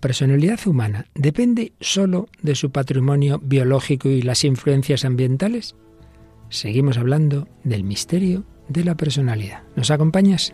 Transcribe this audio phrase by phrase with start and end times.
[0.00, 5.76] personalidad humana depende solo de su patrimonio biológico y las influencias ambientales?
[6.48, 9.62] Seguimos hablando del misterio de la personalidad.
[9.76, 10.52] ¿Nos acompañas?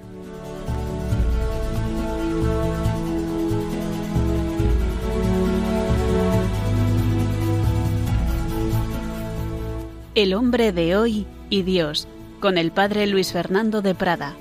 [10.14, 12.08] El hombre de hoy y Dios,
[12.40, 14.34] con el padre Luis Fernando de Prada.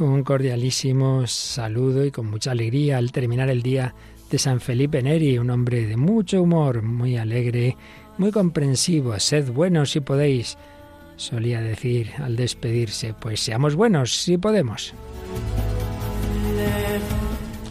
[0.00, 3.94] Un cordialísimo saludo y con mucha alegría al terminar el día
[4.30, 7.76] de San Felipe Neri, un hombre de mucho humor, muy alegre,
[8.16, 9.18] muy comprensivo.
[9.20, 10.56] Sed buenos si podéis,
[11.16, 14.94] solía decir al despedirse, pues seamos buenos si podemos.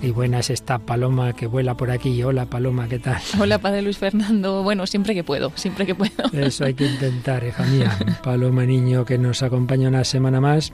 [0.02, 2.23] Y buena es esta paloma que vuela por aquí.
[2.23, 3.18] Hola Paloma, ¿qué tal?
[3.40, 4.63] Hola Padre Luis Fernando.
[4.63, 6.13] Bueno, siempre que puedo, siempre que puedo.
[6.32, 7.98] Eso hay que intentar, hija mía.
[8.23, 10.71] Paloma Niño que nos acompaña una semana más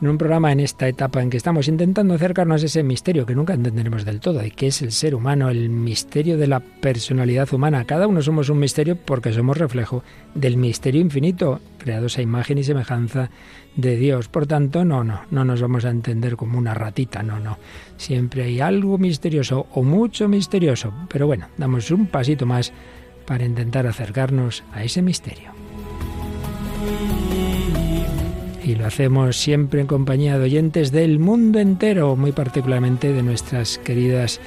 [0.00, 3.34] en un programa en esta etapa en que estamos intentando acercarnos a ese misterio que
[3.34, 7.52] nunca entenderemos del todo, y que es el ser humano, el misterio de la personalidad
[7.52, 7.84] humana.
[7.84, 12.64] Cada uno somos un misterio porque somos reflejo del misterio infinito, creados a imagen y
[12.64, 13.30] semejanza
[13.76, 14.28] de Dios.
[14.28, 17.58] Por tanto, no, no, no nos vamos a entender como una ratita, no, no.
[17.96, 22.72] Siempre hay algo misterioso o mucho misterioso, pero bueno, damos un pasito más
[23.26, 25.52] para intentar acercarnos a ese misterio
[28.68, 33.78] y lo hacemos siempre en compañía de oyentes del mundo entero, muy particularmente de nuestras
[33.78, 34.40] queridas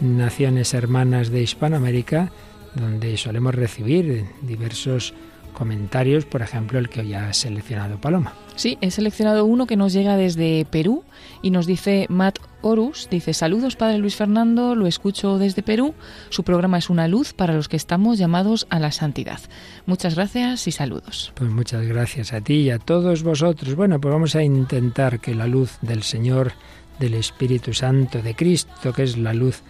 [0.00, 2.32] naciones hermanas de Hispanoamérica,
[2.74, 5.12] donde solemos recibir diversos
[5.52, 8.32] comentarios, por ejemplo, el que hoy ha seleccionado Paloma.
[8.56, 11.04] Sí, he seleccionado uno que nos llega desde Perú
[11.42, 15.94] y nos dice Matt Horus, dice saludos Padre Luis Fernando, lo escucho desde Perú,
[16.30, 19.38] su programa es una luz para los que estamos llamados a la santidad.
[19.84, 21.32] Muchas gracias y saludos.
[21.34, 23.74] Pues muchas gracias a ti y a todos vosotros.
[23.74, 26.52] Bueno, pues vamos a intentar que la luz del Señor,
[26.98, 29.62] del Espíritu Santo, de Cristo, que es la luz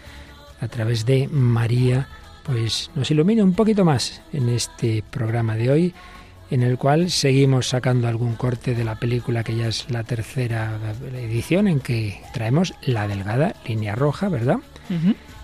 [0.61, 2.07] a través de María,
[2.45, 5.95] pues nos ilumine un poquito más en este programa de hoy
[6.51, 10.79] en el cual seguimos sacando algún corte de la película que ya es la tercera
[11.15, 14.59] edición en que traemos la delgada línea roja, ¿verdad?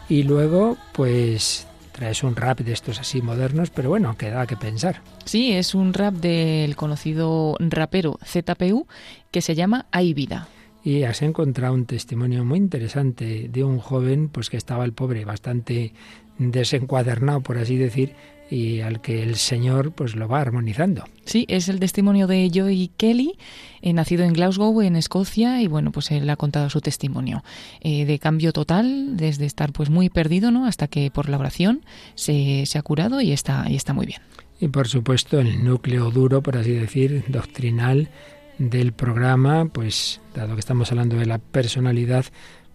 [0.09, 5.03] Y luego, pues traes un rap de estos así modernos, pero bueno, queda que pensar.
[5.25, 8.87] Sí, es un rap del conocido rapero ZPU
[9.31, 10.49] que se llama Hay vida.
[10.85, 15.25] Y has encontrado un testimonio muy interesante de un joven, pues que estaba el pobre
[15.25, 15.93] bastante
[16.39, 18.15] desencuadernado, por así decir,
[18.53, 21.05] y al que el Señor pues lo va armonizando.
[21.25, 23.33] Sí, es el testimonio de Joey Kelly,
[23.81, 27.43] eh, nacido en Glasgow, en Escocia, y bueno, pues él ha contado su testimonio
[27.81, 30.67] eh, de cambio total, desde estar pues muy perdido, ¿no?
[30.67, 31.83] Hasta que por la oración
[32.15, 34.21] se, se ha curado y está, y está muy bien.
[34.61, 38.11] Y por supuesto el núcleo duro, por así decir, doctrinal
[38.59, 42.27] del programa, pues dado que estamos hablando de la personalidad,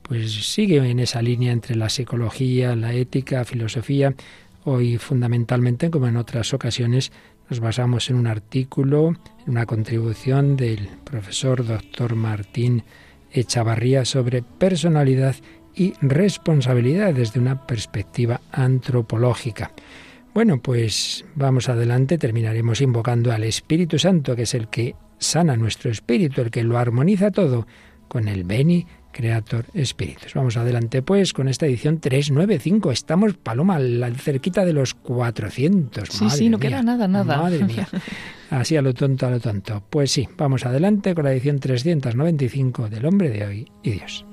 [0.02, 4.16] pues sigue en esa línea entre la psicología, la ética, filosofía,
[4.70, 7.14] Hoy fundamentalmente, como en otras ocasiones,
[7.50, 12.84] nos basamos en un artículo, en una contribución del profesor doctor Martín
[13.32, 15.38] Echavarría sobre personalidad
[15.74, 19.72] y responsabilidad desde una perspectiva antropológica.
[20.34, 25.90] Bueno, pues vamos adelante, terminaremos invocando al Espíritu Santo, que es el que sana nuestro
[25.90, 27.68] espíritu, el que lo armoniza todo,
[28.10, 30.34] con el Beni Creator Espíritus.
[30.34, 32.92] Vamos adelante pues con esta edición 395.
[32.92, 33.80] Estamos, Paloma,
[34.16, 36.10] cerquita de los 400.
[36.10, 37.38] Sí, sí, no queda nada, nada.
[37.38, 37.88] Madre mía.
[38.50, 39.84] Así a lo tonto, a lo tonto.
[39.90, 44.27] Pues sí, vamos adelante con la edición 395 del Hombre de Hoy y Dios.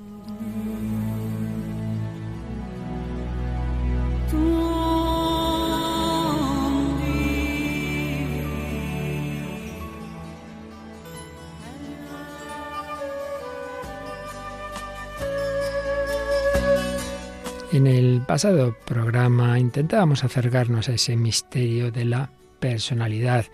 [17.75, 22.29] En el pasado programa intentábamos acercarnos a ese misterio de la
[22.61, 23.47] personalidad,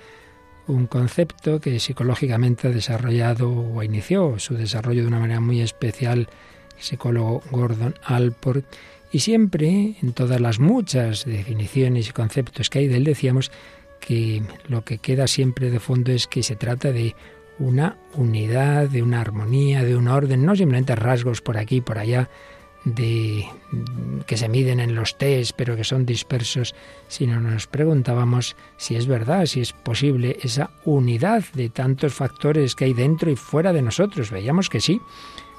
[0.68, 6.30] un concepto que psicológicamente ha desarrollado o inició su desarrollo de una manera muy especial
[6.78, 8.64] el psicólogo Gordon Alport.
[9.12, 13.52] Y siempre en todas las muchas definiciones y conceptos que hay de él decíamos
[14.00, 17.16] que lo que queda siempre de fondo es que se trata de
[17.58, 21.98] una unidad, de una armonía, de un orden, no simplemente rasgos por aquí y por
[21.98, 22.30] allá,
[22.84, 23.46] de
[24.26, 26.74] que se miden en los test, pero que son dispersos,
[27.08, 32.86] sino nos preguntábamos si es verdad, si es posible esa unidad de tantos factores que
[32.86, 34.32] hay dentro y fuera de nosotros.
[34.32, 35.00] Veíamos que sí,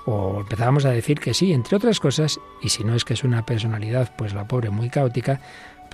[0.04, 3.22] o empezábamos a decir que sí, entre otras cosas, y si no es que es
[3.22, 5.40] una personalidad, pues la pobre muy caótica,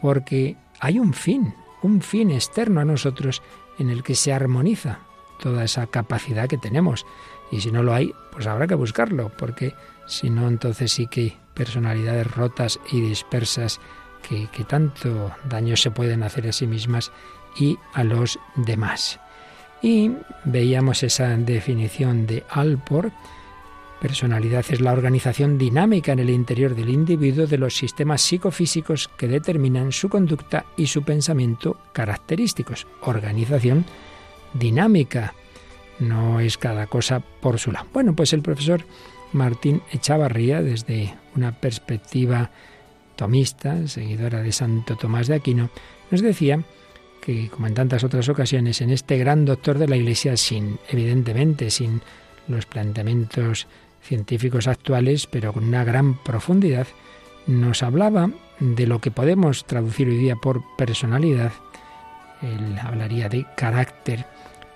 [0.01, 3.43] porque hay un fin, un fin externo a nosotros
[3.79, 5.01] en el que se armoniza
[5.41, 7.05] toda esa capacidad que tenemos.
[7.51, 9.75] Y si no lo hay, pues habrá que buscarlo, porque
[10.09, 13.79] Si no, entonces sí que personalidades rotas y dispersas
[14.27, 17.13] que, que tanto daño se pueden hacer a sí mismas
[17.57, 19.21] y a los demás.
[19.83, 20.13] Y
[20.45, 23.13] veíamos esa definición de Alpor.
[24.01, 29.29] Personalidad es la organización dinámica en el interior del individuo de los sistemas psicofísicos que
[29.29, 32.87] determinan su conducta y su pensamiento característicos.
[33.03, 33.85] Organización
[34.55, 35.35] dinámica.
[35.99, 37.87] No es cada cosa por su lado.
[37.93, 38.85] Bueno, pues el profesor
[39.33, 42.51] Martín Echavarría, desde una perspectiva
[43.17, 45.71] tomista, seguidora de Santo Tomás de Aquino,
[46.11, 46.63] nos decía
[47.21, 51.71] que, como en tantas otras ocasiones, en este gran doctor de la Iglesia, sin, evidentemente,
[51.71, 52.01] sin
[52.47, 53.67] los planteamientos
[54.03, 56.87] científicos actuales, pero con una gran profundidad,
[57.47, 58.31] nos hablaba
[58.61, 61.53] de lo que podemos traducir hoy día por personalidad.
[62.43, 64.27] Él hablaría de carácter,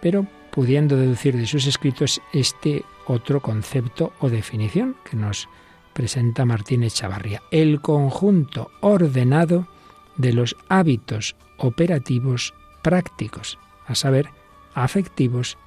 [0.00, 5.48] pero pudiendo deducir de sus escritos este otro concepto o definición que nos
[5.92, 9.66] presenta Martínez Chavarría, el conjunto ordenado
[10.16, 14.28] de los hábitos operativos prácticos, a saber,
[14.74, 15.58] afectivos,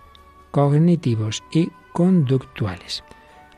[0.51, 3.03] cognitivos y conductuales.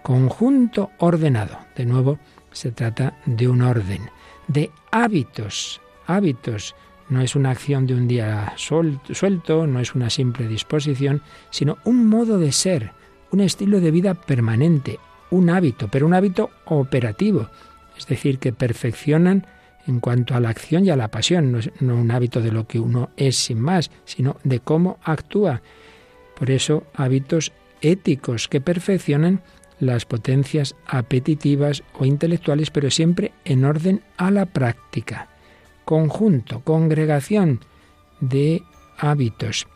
[0.04, 1.58] Conjunto ordenado.
[1.76, 2.20] De nuevo,
[2.52, 4.10] se trata de un orden,
[4.48, 5.82] de hábitos.
[6.06, 6.76] Hábitos
[7.10, 12.08] no es una acción de un día suelto, no es una simple disposición, sino un
[12.08, 12.94] modo de ser,
[13.32, 15.00] un estilo de vida permanente,
[15.32, 17.50] un hábito, pero un hábito operativo,
[17.98, 19.46] es decir, que perfeccionan
[19.88, 22.80] en cuanto a la acción y a la pasión, no, un hábito de lo que
[22.80, 25.62] uno es sin más, sino de cómo actúa.
[26.38, 29.42] Por eso, hábitos éticos que perfeccionan
[29.80, 35.30] las potencias apetitivas o intelectuales, pero siempre en orden a la práctica.
[35.86, 37.62] Conjunto, congregación
[38.20, 38.64] de
[38.98, 39.68] hábitos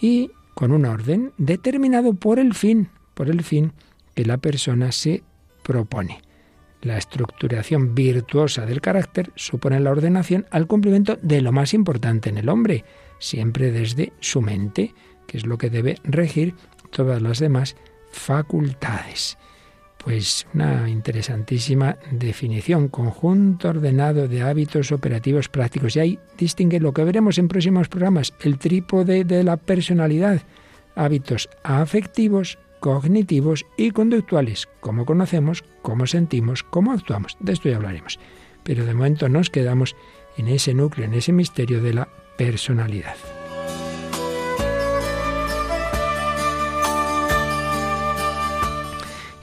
[0.00, 3.72] y con un orden determinado por el fin, por el fin
[4.14, 5.24] que la persona se
[5.64, 6.22] propone.
[6.82, 12.38] La estructuración virtuosa del carácter supone la ordenación al cumplimiento de lo más importante en
[12.38, 12.84] el hombre,
[13.18, 14.94] siempre desde su mente,
[15.26, 16.54] que es lo que debe regir
[16.92, 17.74] todas las demás
[18.12, 19.36] facultades.
[20.04, 25.96] Pues una interesantísima definición, conjunto ordenado de hábitos operativos prácticos.
[25.96, 30.40] Y ahí distingue lo que veremos en próximos programas, el trípode de la personalidad,
[30.94, 37.36] hábitos afectivos, cognitivos y conductuales, cómo conocemos, cómo sentimos, cómo actuamos.
[37.40, 38.18] De esto ya hablaremos.
[38.64, 39.96] Pero de momento nos quedamos
[40.36, 43.16] en ese núcleo, en ese misterio de la personalidad.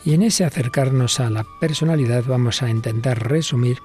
[0.06, 3.80] Y en ese acercarnos a la personalidad vamos a intentar resumir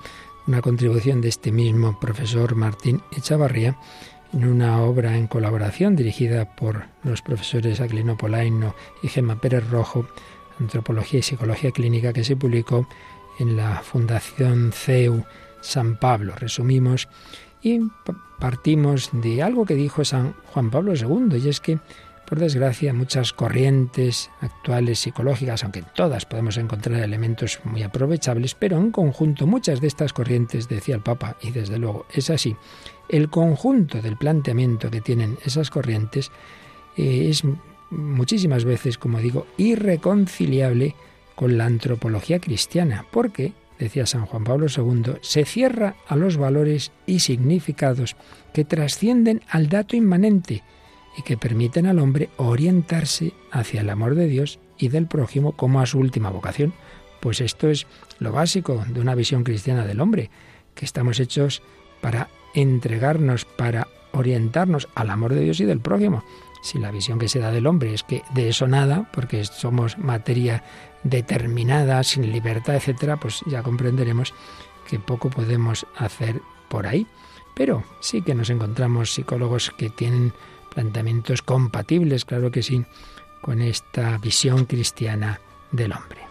[0.47, 3.79] una contribución de este mismo profesor Martín Echavarría
[4.33, 10.07] en una obra en colaboración dirigida por los profesores Aquilino Polaino y Gemma Pérez Rojo,
[10.59, 12.87] Antropología y Psicología Clínica, que se publicó
[13.39, 15.25] en la Fundación CEU
[15.61, 16.35] San Pablo.
[16.37, 17.09] Resumimos
[17.63, 17.81] y
[18.39, 21.79] partimos de algo que dijo San Juan Pablo II, y es que,
[22.27, 28.93] por desgracia, muchas corrientes actuales psicológicas, aunque todas podemos encontrar elementos muy aprovechables, pero en
[28.93, 32.57] conjunto muchas de estas corrientes, decía el Papa, y desde luego es así,
[33.11, 36.31] el conjunto del planteamiento que tienen esas corrientes
[36.97, 37.43] eh, es
[37.91, 40.95] muchísimas veces, como digo, irreconciliable
[41.35, 46.93] con la antropología cristiana, porque, decía San Juan Pablo II, se cierra a los valores
[47.07, 48.17] y significados
[48.53, 50.63] que trascienden al dato inmanente
[51.17, 55.81] y que permiten al hombre orientarse hacia el amor de Dios y del prójimo como
[55.81, 56.73] a su última vocación.
[57.21, 57.87] Pues esto es
[58.19, 60.31] lo básico de una visión cristiana del hombre,
[60.75, 61.63] que estamos hechos
[62.01, 66.25] para entregarnos para orientarnos al amor de Dios y del prójimo.
[66.63, 69.99] Si la visión que se da del hombre es que de eso nada, porque somos
[69.99, 70.63] materia
[71.05, 74.35] determinada, sin libertad, etcétera, pues ya comprenderemos
[74.89, 77.07] que poco podemos hacer por ahí.
[77.55, 80.33] Pero sí que nos encontramos psicólogos que tienen
[80.75, 82.85] planteamientos compatibles, claro que sí,
[83.41, 85.41] con esta visión cristiana
[85.73, 86.30] del hombre.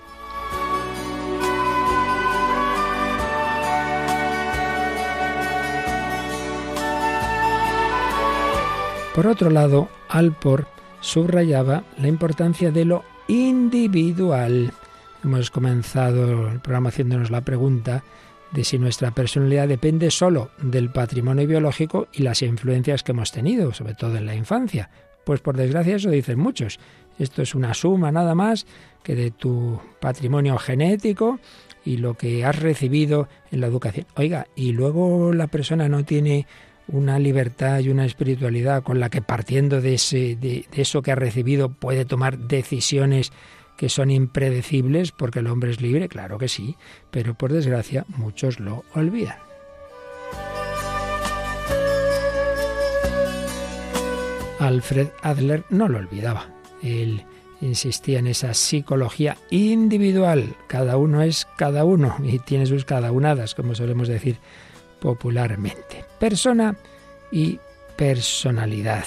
[9.20, 10.66] Por otro lado, Alpor
[11.02, 14.72] subrayaba la importancia de lo individual.
[15.26, 18.06] Hemos comenzado el programa haciéndonos la pregunta
[18.54, 23.74] de si nuestra personalidad depende solo del patrimonio biológico y las influencias que hemos tenido,
[23.74, 24.90] sobre todo en la infancia.
[25.26, 26.80] Pues por desgracia eso dicen muchos.
[27.18, 28.66] Esto es una suma nada más
[29.04, 31.42] que de tu patrimonio genético
[31.84, 34.06] y lo que has recibido en la educación.
[34.16, 36.48] Oiga, y luego la persona no tiene
[36.92, 41.16] una libertad y una espiritualidad con la que partiendo de, ese, de, eso que ha
[41.16, 43.32] recibido puede tomar decisiones
[43.78, 46.76] que son impredecibles porque el hombre es libre, claro que sí,
[47.12, 49.38] pero por desgracia muchos lo olvidan.
[54.60, 56.50] Alfred Adler no lo olvidaba.
[56.84, 57.24] Él
[57.62, 60.56] insistía en esa psicología individual.
[60.68, 64.38] Cada uno es cada uno y tiene sus cada unadas, como solemos decir
[65.00, 66.06] popularmente.
[66.20, 66.76] Persona
[67.32, 67.60] y
[67.96, 69.06] personalidad.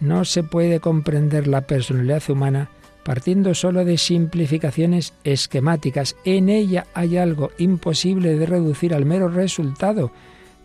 [0.00, 2.70] No se puede comprender la personalidad humana
[3.04, 6.16] partiendo solo de simplificaciones esquemáticas.
[6.24, 10.10] En ella hay algo imposible de reducir al mero resultado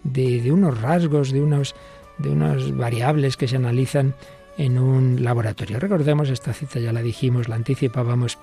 [0.03, 1.75] de, unos rasgos, de unos,
[2.17, 4.15] de unas variables que se analizan
[4.58, 5.79] en un laboratorio.
[5.79, 8.38] Recordemos, esta cita ya la dijimos, la anticipábamos,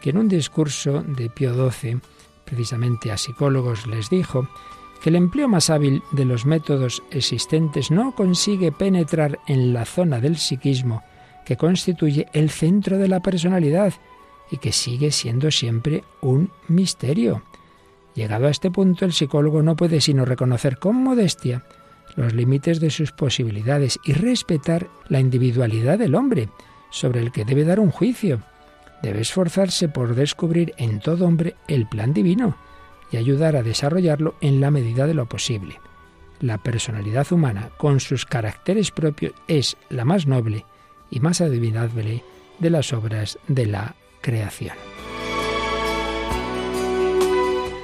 [0.00, 1.98] que en un discurso de Pío XII,
[2.44, 4.48] precisamente a psicólogos les dijo
[5.02, 10.20] que el empleo más hábil de los métodos existentes no consigue penetrar en la zona
[10.20, 11.02] del psiquismo
[11.44, 13.94] que constituye el centro de la personalidad
[14.50, 17.42] y que sigue siendo siempre un misterio.
[18.14, 21.64] Llegado a este punto, el psicólogo no puede sino reconocer con modestia
[22.16, 26.48] los límites de sus posibilidades y respetar la individualidad del hombre,
[26.90, 28.40] sobre el que debe dar un juicio.
[29.02, 32.56] Debe esforzarse por descubrir en todo hombre el plan divino
[33.10, 35.80] y ayudar a desarrollarlo en la medida de lo posible.
[36.40, 40.64] La personalidad humana, con sus caracteres propios, es la más noble
[41.10, 42.22] y más adivinable
[42.58, 44.76] de las obras de la creación.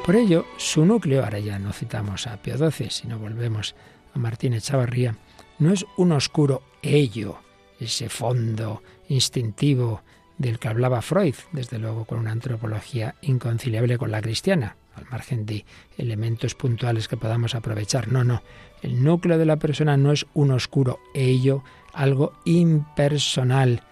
[0.05, 3.76] Por ello, su núcleo, ahora ya no citamos a Pío XII, sino volvemos
[4.14, 5.17] a Martín Echavarría,
[5.59, 7.38] no es un oscuro ello,
[7.79, 10.02] ese fondo instintivo
[10.38, 15.46] del que hablaba Freud, desde luego con una antropología inconciliable con la cristiana, al margen
[15.46, 15.64] de
[15.96, 18.08] elementos puntuales que podamos aprovechar.
[18.08, 18.42] No, no,
[18.82, 23.82] el núcleo de la persona no es un oscuro ello, algo impersonal,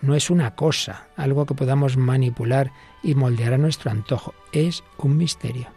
[0.00, 2.72] no es una cosa, algo que podamos manipular
[3.02, 5.68] y moldear a nuestro antojo, es un misterio.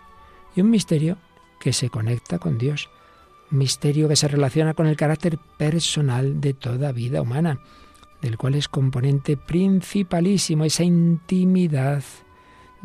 [0.56, 1.18] Y un misterio
[1.60, 2.90] que se conecta con Dios,
[3.50, 7.60] misterio que se relaciona con el carácter personal de toda vida humana,
[8.22, 12.04] del cual es componente principalísimo esa intimidad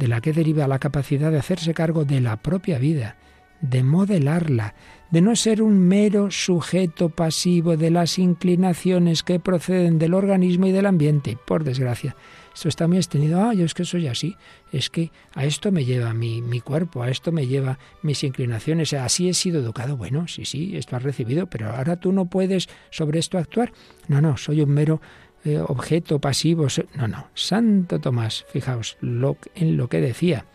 [0.03, 3.15] de la que deriva la capacidad de hacerse cargo de la propia vida,
[3.61, 4.75] de modelarla,
[5.13, 10.73] de no ser un mero sujeto pasivo de las inclinaciones que proceden del organismo y
[10.73, 11.39] del ambiente.
[11.47, 12.17] Por desgracia,
[12.53, 13.45] esto está muy extendido.
[13.45, 14.35] Ah, yo es que soy así.
[14.73, 18.93] Es que a esto me lleva mi, mi cuerpo, a esto me lleva mis inclinaciones.
[18.95, 19.97] Así he sido educado.
[19.97, 23.73] Bueno, sí, sí, esto has recibido, pero ahora tú no puedes sobre esto actuar.
[24.09, 25.01] No, no, soy un mero
[25.45, 26.67] eh, objeto pasivo.
[26.95, 27.29] No, no.
[27.35, 30.47] Santo Tomás, fijaos lo, en lo que decía.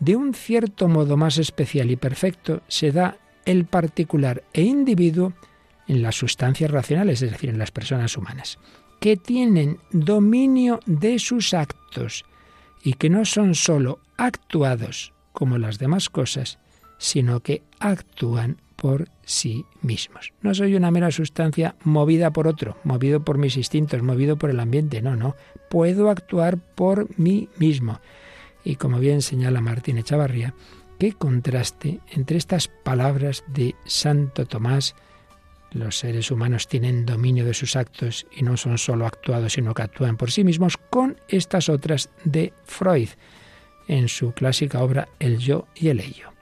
[0.00, 5.32] De un cierto modo más especial y perfecto se da el particular e individuo
[5.88, 8.58] en las sustancias racionales, es decir, en las personas humanas
[9.02, 12.24] que tienen dominio de sus actos
[12.84, 16.60] y que no son sólo actuados como las demás cosas,
[17.02, 20.32] sino que actúan por sí mismos.
[20.40, 24.60] No soy una mera sustancia movida por otro, movido por mis instintos, movido por el
[24.60, 25.34] ambiente, no, no,
[25.68, 28.00] puedo actuar por mí mismo.
[28.64, 30.54] Y como bien señala Martín Echavarría,
[31.00, 34.94] qué contraste entre estas palabras de Santo Tomás,
[35.72, 39.82] los seres humanos tienen dominio de sus actos y no son solo actuados, sino que
[39.82, 43.08] actúan por sí mismos, con estas otras de Freud
[43.88, 46.32] en su clásica obra El yo y el ello.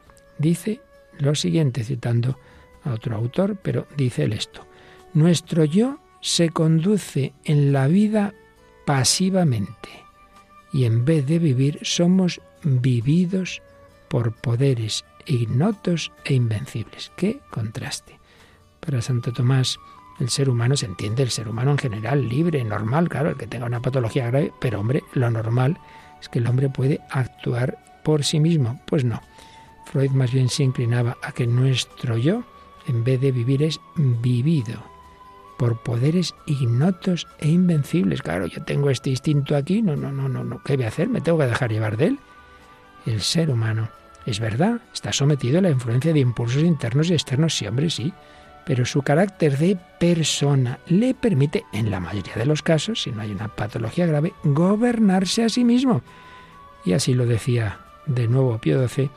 [0.40, 0.80] Dice
[1.18, 2.38] lo siguiente, citando
[2.82, 4.66] a otro autor, pero dice él esto.
[5.12, 8.32] Nuestro yo se conduce en la vida
[8.86, 9.90] pasivamente
[10.72, 13.60] y en vez de vivir somos vividos
[14.08, 17.12] por poderes ignotos e invencibles.
[17.16, 18.18] ¡Qué contraste!
[18.80, 19.78] Para Santo Tomás,
[20.20, 23.46] el ser humano se entiende, el ser humano en general, libre, normal, claro, el que
[23.46, 25.78] tenga una patología grave, pero hombre, lo normal
[26.18, 28.80] es que el hombre puede actuar por sí mismo.
[28.86, 29.20] Pues no.
[29.90, 32.44] Freud más bien se inclinaba a que nuestro yo,
[32.86, 34.82] en vez de vivir, es vivido
[35.58, 38.22] por poderes ignotos e invencibles.
[38.22, 41.08] Claro, yo tengo este instinto aquí, no, no, no, no, no, ¿qué voy a hacer?
[41.08, 42.18] ¿Me tengo que dejar llevar de él?
[43.04, 43.88] El ser humano,
[44.26, 48.12] es verdad, está sometido a la influencia de impulsos internos y externos, sí, hombre, sí,
[48.64, 53.22] pero su carácter de persona le permite, en la mayoría de los casos, si no
[53.22, 56.02] hay una patología grave, gobernarse a sí mismo.
[56.84, 59.10] Y así lo decía de nuevo Pío XII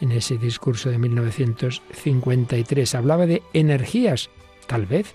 [0.00, 2.94] en ese discurso de 1953.
[2.94, 4.30] Hablaba de energías,
[4.66, 5.14] tal vez,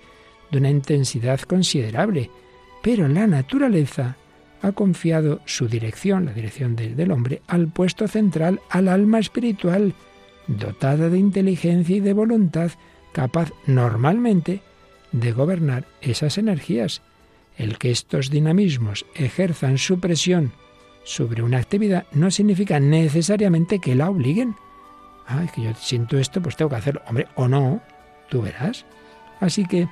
[0.51, 2.29] de una intensidad considerable,
[2.81, 4.17] pero la naturaleza
[4.61, 9.93] ha confiado su dirección, la dirección del hombre, al puesto central, al alma espiritual,
[10.47, 12.71] dotada de inteligencia y de voluntad,
[13.11, 14.61] capaz normalmente
[15.11, 17.01] de gobernar esas energías.
[17.57, 20.51] El que estos dinamismos ejerzan su presión
[21.03, 24.55] sobre una actividad no significa necesariamente que la obliguen.
[25.27, 27.01] Ah, es que yo siento esto, pues tengo que hacerlo.
[27.07, 27.81] Hombre, o no,
[28.29, 28.85] tú verás.
[29.39, 29.87] Así que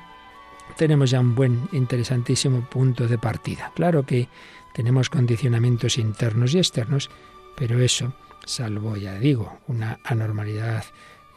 [0.77, 3.71] tenemos ya un buen, interesantísimo punto de partida.
[3.75, 4.29] Claro que
[4.73, 7.09] tenemos condicionamientos internos y externos,
[7.55, 8.13] pero eso,
[8.45, 10.85] salvo, ya digo, una anormalidad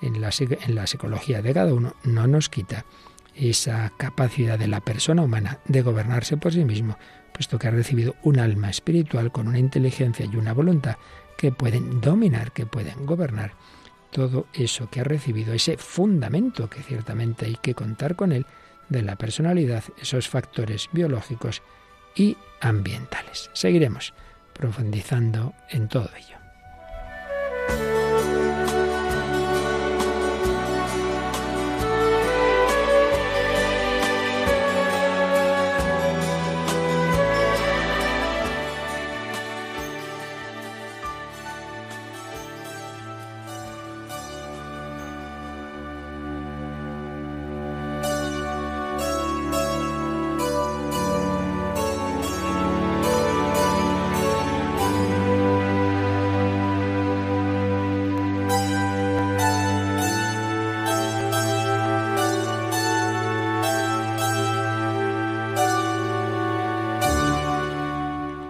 [0.03, 2.85] en la, en la psicología de cada uno, no nos quita
[3.35, 6.97] esa capacidad de la persona humana de gobernarse por sí mismo,
[7.33, 10.97] puesto que ha recibido un alma espiritual con una inteligencia y una voluntad
[11.37, 13.53] que pueden dominar, que pueden gobernar
[14.11, 18.47] todo eso que ha recibido, ese fundamento que ciertamente hay que contar con él
[18.89, 21.63] de la personalidad, esos factores biológicos
[22.15, 23.51] y ambientales.
[23.53, 24.15] Seguiremos
[24.53, 26.36] profundizando en todo ello.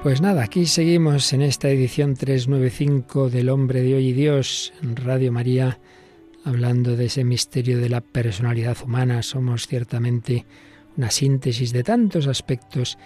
[0.06, 4.94] Pues nada, aquí seguimos en esta edición 395 del Hombre de Hoy y Dios en
[4.94, 5.80] Radio María,
[6.44, 9.24] hablando de ese misterio de la personalidad humana.
[9.24, 10.46] Somos ciertamente
[10.96, 12.98] una síntesis de tantos aspectos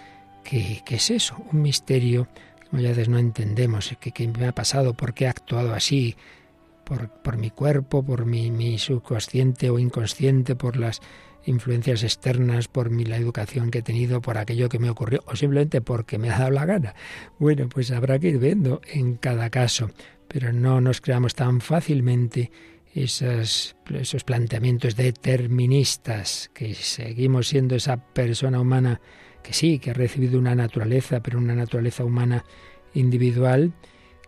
[0.43, 2.27] que, es eso, un misterio
[2.69, 6.15] que muchas no entendemos, que, me ha pasado, por qué he actuado así,
[6.83, 11.01] por, por mi cuerpo, por mi, mi subconsciente o inconsciente, por las
[11.45, 15.35] influencias externas, por mi, la educación que he tenido, por aquello que me ocurrió, o
[15.35, 16.95] simplemente porque me ha dado la gana.
[17.39, 19.89] Bueno, pues habrá que ir viendo en cada caso,
[20.27, 22.51] pero no nos creamos tan fácilmente
[22.93, 29.01] esos, esos planteamientos deterministas, que seguimos siendo esa persona humana
[29.43, 32.45] que sí, que ha recibido una naturaleza, pero una naturaleza humana
[32.93, 33.73] individual,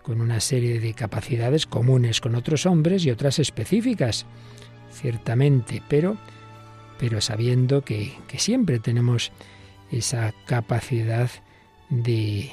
[0.01, 4.25] con una serie de capacidades comunes con otros hombres y otras específicas,
[4.91, 6.17] ciertamente, pero
[6.99, 9.31] pero sabiendo que, siempre tenemos
[9.91, 11.29] esa capacidad
[11.89, 12.51] de,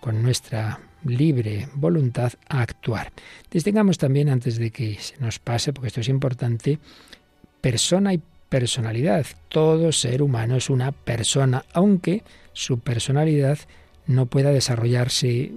[0.00, 3.12] con nuestra libre voluntad, actuar.
[3.50, 6.78] Distingamos también, antes de que se nos pase, porque esto es importante,
[7.60, 9.26] persona y personalidad.
[9.48, 12.22] Todo ser humano es una persona, aunque
[12.52, 13.58] su personalidad
[14.06, 15.52] no pueda desarrollarse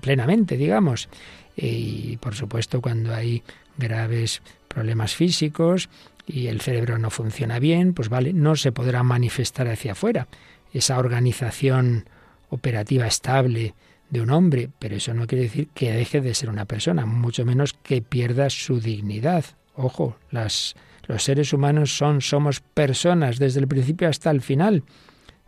[0.00, 1.08] plenamente, digamos.
[1.56, 3.42] Y por supuesto, cuando hay
[3.76, 4.42] graves
[4.74, 5.88] problemas físicos,
[6.26, 10.26] y el cerebro no funciona bien, pues vale, no se podrá manifestar hacia afuera
[10.72, 12.08] esa organización
[12.48, 13.74] operativa estable
[14.10, 17.44] de un hombre, pero eso no quiere decir que deje de ser una persona, mucho
[17.44, 19.44] menos que pierda su dignidad.
[19.76, 20.74] Ojo, las,
[21.06, 24.82] los seres humanos son, somos personas desde el principio hasta el final,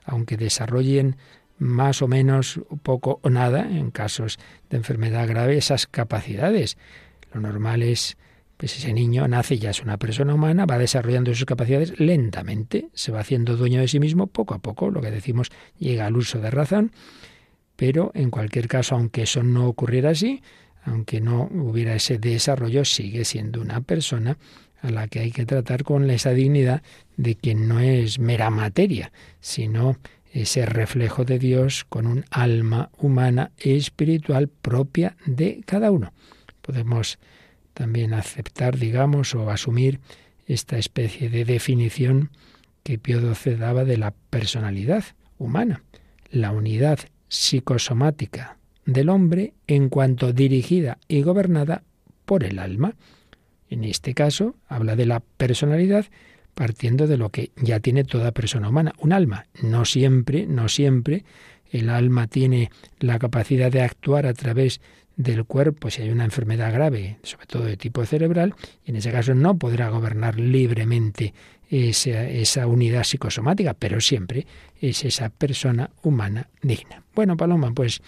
[0.04, 1.16] aunque desarrollen
[1.58, 4.38] más o menos poco o nada, en casos
[4.70, 6.76] de enfermedad grave, esas capacidades.
[7.32, 8.16] Lo normal es
[8.56, 13.12] pues ese niño nace ya es una persona humana, va desarrollando sus capacidades lentamente, se
[13.12, 16.40] va haciendo dueño de sí mismo poco a poco, lo que decimos llega al uso
[16.40, 16.92] de razón,
[17.76, 20.42] pero en cualquier caso, aunque eso no ocurriera así,
[20.84, 24.38] aunque no hubiera ese desarrollo, sigue siendo una persona
[24.80, 26.82] a la que hay que tratar con esa dignidad
[27.16, 29.98] de quien no es mera materia, sino
[30.32, 36.12] ese reflejo de Dios con un alma humana espiritual propia de cada uno.
[36.60, 37.18] Podemos
[37.76, 40.00] también aceptar, digamos, o asumir
[40.46, 42.30] esta especie de definición
[42.82, 45.04] que Pío XII daba de la personalidad
[45.36, 45.82] humana,
[46.30, 51.82] la unidad psicosomática del hombre en cuanto dirigida y gobernada
[52.24, 52.94] por el alma.
[53.68, 56.06] En este caso, habla de la personalidad
[56.54, 59.44] partiendo de lo que ya tiene toda persona humana, un alma.
[59.62, 61.26] No siempre, no siempre
[61.70, 64.80] el alma tiene la capacidad de actuar a través
[65.16, 69.10] del cuerpo si hay una enfermedad grave, sobre todo de tipo cerebral, y en ese
[69.10, 71.34] caso no podrá gobernar libremente
[71.70, 74.46] esa, esa unidad psicosomática, pero siempre
[74.80, 77.02] es esa persona humana digna.
[77.14, 78.02] Bueno, Paloma, pues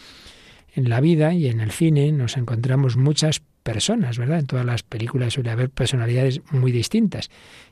[0.75, 4.39] en la vida y en el cine nos encontramos muchas personas, ¿verdad?
[4.39, 7.31] En todas las películas suele haber personalidades muy distintas.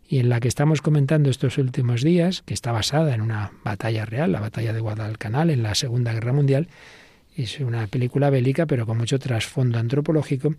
[0.09, 4.05] Y en la que estamos comentando estos últimos días, que está basada en una batalla
[4.05, 6.68] real, la batalla de Guadalcanal en la Segunda Guerra Mundial,
[7.37, 10.55] es una película bélica, pero con mucho trasfondo antropológico.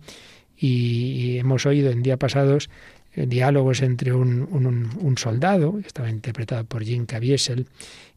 [0.56, 2.68] Y hemos oído en días pasados
[3.14, 7.66] eh, diálogos entre un, soldado, que estaba interpretado por Jim Caviezel,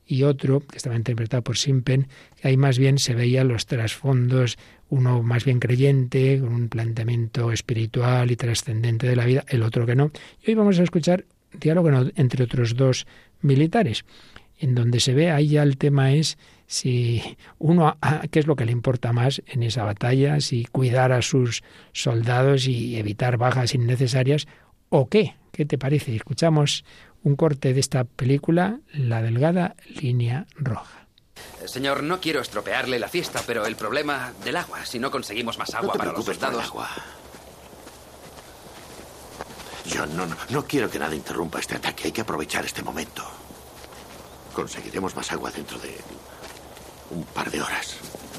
[0.05, 2.07] y otro, que estaba interpretado por Simpen,
[2.39, 4.57] que ahí más bien se veían los trasfondos,
[4.89, 9.85] uno más bien creyente, con un planteamiento espiritual y trascendente de la vida, el otro
[9.85, 10.11] que no.
[10.45, 13.07] Y hoy vamos a escuchar diálogo entre otros dos
[13.41, 14.03] militares,
[14.59, 16.37] en donde se ve, ahí ya el tema es
[16.71, 17.97] si uno,
[18.31, 22.65] qué es lo que le importa más en esa batalla, si cuidar a sus soldados
[22.65, 24.47] y evitar bajas innecesarias
[24.87, 25.35] o qué.
[25.51, 26.15] ¿Qué te parece?
[26.15, 26.85] Escuchamos
[27.23, 31.07] un corte de esta película, La delgada línea roja.
[31.65, 35.75] Señor, no quiero estropearle la fiesta, pero el problema del agua, si no conseguimos más
[35.75, 36.63] agua para los soldados.
[36.63, 36.89] Agua.
[39.87, 42.05] Yo no, no, no quiero que nada interrumpa este ataque.
[42.05, 43.29] Hay que aprovechar este momento.
[44.53, 45.97] Conseguiremos más agua dentro de
[47.11, 47.95] un par de horas.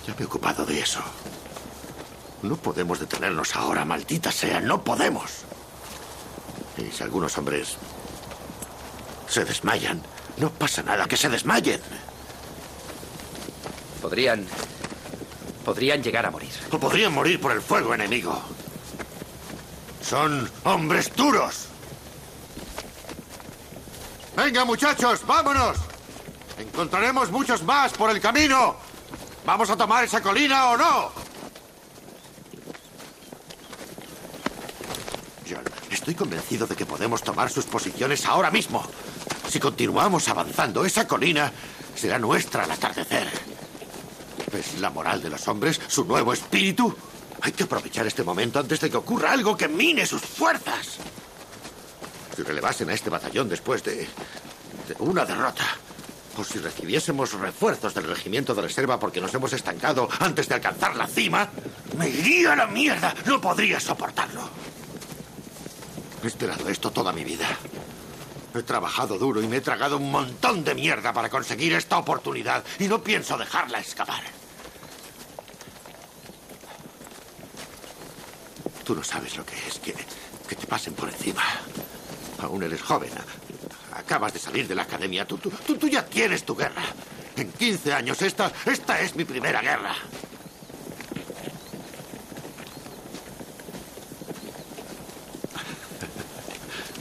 [0.07, 1.01] Ya me he ocupado de eso.
[2.43, 5.31] No podemos detenernos ahora, maldita sea, no podemos.
[6.77, 7.77] Y si algunos hombres
[9.29, 10.03] se desmayan,
[10.39, 11.81] no pasa nada, que se desmayen.
[14.01, 14.47] Podrían...
[15.65, 16.51] Podrían llegar a morir.
[16.73, 18.43] O podrían morir por el fuego enemigo.
[20.03, 21.69] Son hombres duros.
[24.37, 25.92] Venga, muchachos, vámonos.
[26.59, 28.77] Encontraremos muchos más por el camino.
[29.45, 31.13] ¿Vamos a tomar esa colina o no?
[35.49, 38.85] John, estoy convencido de que podemos tomar sus posiciones ahora mismo.
[39.49, 41.53] Si continuamos avanzando, esa colina
[41.95, 43.29] será nuestra al atardecer.
[44.53, 46.95] ¿Es la moral de los hombres su nuevo espíritu?
[47.41, 50.99] Hay que aprovechar este momento antes de que ocurra algo que mine sus fuerzas.
[52.37, 55.65] Si relevasen a este batallón después de, de una derrota,
[56.37, 60.97] o si recibiésemos refuerzos del regimiento de reserva porque nos hemos estancado antes de alcanzar
[60.97, 61.49] la cima,
[61.97, 63.15] me iría a la mierda.
[63.27, 64.49] No podría soportarlo.
[66.23, 67.47] He esperado esto toda mi vida.
[68.55, 72.65] He trabajado duro y me he tragado un montón de mierda para conseguir esta oportunidad
[72.79, 74.23] y no pienso dejarla escapar.
[78.85, 79.93] Tú no sabes lo que es que,
[80.55, 81.43] te pasen por encima.
[82.43, 83.11] Aún eres joven.
[84.05, 85.25] Acabas de salir de la academia.
[85.25, 86.83] Tú, tú, tú, ya tienes tu guerra.
[87.37, 89.95] En 15 años esta, esta es mi primera guerra.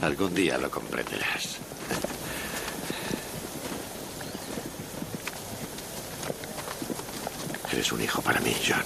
[0.00, 1.58] Algún día lo comprenderás.
[7.72, 8.84] Eres un hijo para mí, John.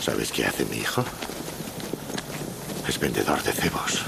[0.00, 1.04] ¿Sabes qué hace mi hijo?
[2.88, 4.02] Es vendedor de cebos.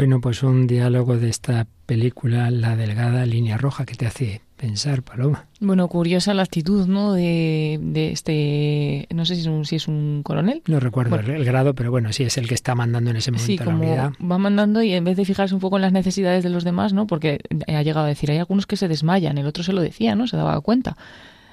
[0.00, 5.02] Bueno, pues un diálogo de esta película, La delgada línea roja, que te hace pensar,
[5.02, 5.44] Paloma.
[5.60, 7.12] Bueno, curiosa la actitud, ¿no?
[7.12, 7.78] De,
[8.10, 10.62] este, no sé si es un, si es un coronel.
[10.66, 13.46] No recuerdo el, grado, pero bueno, sí es el que está mandando en ese momento
[13.46, 16.48] sí, como Va mandando y en vez de fijarse un poco en las necesidades de
[16.48, 17.06] los demás, ¿no?
[17.06, 20.14] Porque ha llegado a decir, hay algunos que se desmayan, el otro se lo decía,
[20.14, 20.26] ¿no?
[20.26, 20.96] Se daba cuenta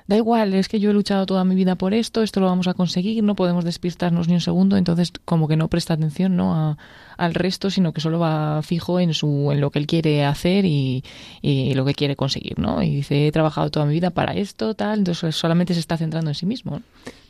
[0.08, 2.68] da igual, es que yo he luchado toda mi vida por esto, esto lo vamos
[2.68, 6.56] a conseguir, no podemos despistarnos ni un segundo, entonces como que no presta atención ¿no?
[6.56, 6.78] A,
[7.18, 10.66] al resto, sino que solo va fijo en su en lo que él quiere hacer
[10.66, 11.04] y,
[11.76, 12.82] lo que quiere conseguir, ¿no?
[12.82, 16.32] Y dice, he trabajado toda mi vida para esto, tal, entonces solamente se está centrando
[16.32, 16.82] en sí mismo.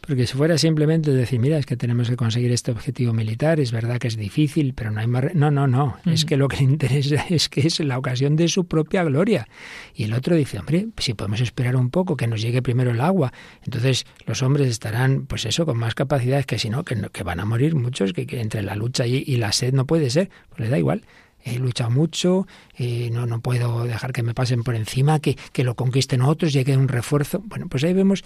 [0.08, 3.74] Porque si fuera simplemente decir, mira, es que tenemos que conseguir este objetivo militar, es
[3.74, 5.36] verdad que es difícil, pero no hay más...
[5.36, 8.48] No, no, no, es que lo que le interesa es que es la ocasión de
[8.48, 9.50] su propia gloria.
[9.93, 13.02] Y el otro dice, hombre, si podemos esperar un poco, que nos llegue primero el
[13.02, 13.34] agua,
[13.65, 17.41] entonces los hombres estarán, pues eso, con más capacidades que si no, que, que van
[17.41, 20.62] a morir muchos, que, entre la lucha y, y la sed no puede ser, pues
[20.62, 21.04] le da igual.
[21.43, 25.63] He luchado mucho, eh, no, no puedo dejar que me pasen por encima, que, que
[25.63, 27.41] lo conquisten otros, llegue un refuerzo.
[27.46, 28.24] Bueno, pues ahí vemos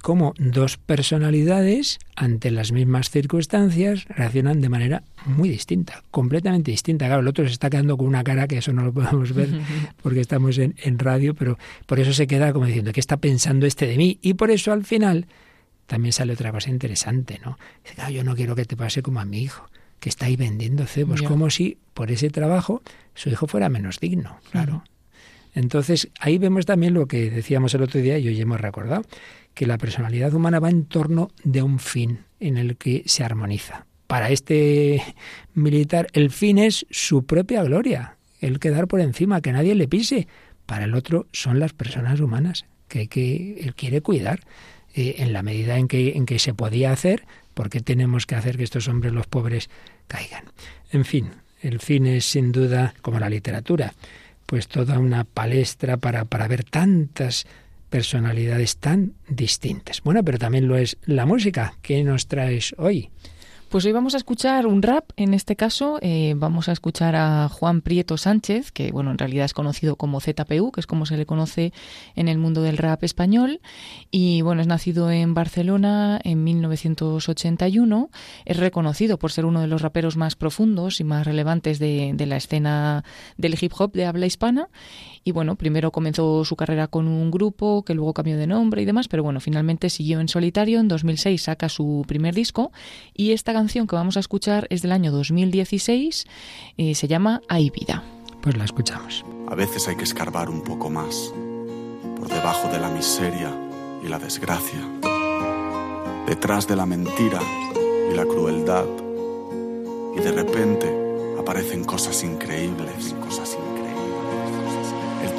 [0.00, 7.06] cómo dos personalidades ante las mismas circunstancias reaccionan de manera muy distinta, completamente distinta.
[7.06, 9.48] Claro, el otro se está quedando con una cara que eso no lo podemos ver
[10.02, 13.86] porque estamos en, radio, pero por eso se queda como diciendo, ¿qué está pensando este
[13.86, 14.18] de mí?
[14.22, 15.26] Y por eso al final
[15.86, 17.58] también sale otra cosa interesante, ¿no?
[17.84, 19.68] Dice, yo no quiero que te pase como a mi hijo,
[20.00, 22.82] que está ahí vendiendo cebos, como si por ese trabajo
[23.14, 24.84] su hijo fuera menos digno, claro.
[25.54, 29.02] Entonces, ahí vemos también lo que decíamos el otro día y hoy hemos recordado,
[29.54, 33.86] que la personalidad humana va en torno de un fin en el que se armoniza.
[34.06, 35.02] Para este
[35.54, 40.26] militar el fin es su propia gloria, el quedar por encima, que nadie le pise.
[40.66, 44.40] Para el otro son las personas humanas que, que él quiere cuidar
[44.94, 48.58] eh, en la medida en que, en que se podía hacer, porque tenemos que hacer
[48.58, 49.70] que estos hombres, los pobres,
[50.06, 50.44] caigan.
[50.90, 51.30] En fin,
[51.62, 53.94] el fin es sin duda como la literatura,
[54.52, 57.46] pues toda una palestra para, para ver tantas
[57.88, 60.02] personalidades tan distintas.
[60.02, 61.78] Bueno, pero también lo es la música.
[61.80, 63.08] ¿Qué nos traes hoy?
[63.72, 67.48] Pues hoy vamos a escuchar un rap, en este caso eh, vamos a escuchar a
[67.48, 71.16] Juan Prieto Sánchez, que bueno, en realidad es conocido como ZPU, que es como se
[71.16, 71.72] le conoce
[72.14, 73.62] en el mundo del rap español,
[74.10, 78.10] y bueno, es nacido en Barcelona en 1981,
[78.44, 82.26] es reconocido por ser uno de los raperos más profundos y más relevantes de, de
[82.26, 83.04] la escena
[83.38, 84.68] del hip hop de habla hispana,
[85.24, 88.84] y bueno, primero comenzó su carrera con un grupo que luego cambió de nombre y
[88.84, 90.80] demás, pero bueno, finalmente siguió en solitario.
[90.80, 92.72] En 2006 saca su primer disco
[93.14, 96.24] y esta canción que vamos a escuchar es del año 2016
[96.76, 98.02] y eh, se llama Hay vida.
[98.40, 99.24] Pues la escuchamos.
[99.48, 101.32] A veces hay que escarbar un poco más
[102.18, 103.50] por debajo de la miseria
[104.04, 104.80] y la desgracia,
[106.26, 107.40] detrás de la mentira
[108.10, 108.86] y la crueldad.
[110.16, 110.92] Y de repente
[111.38, 113.71] aparecen cosas increíbles, cosas increíbles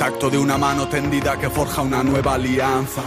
[0.03, 3.01] tacto de una mano tendida que forja una nueva alianza,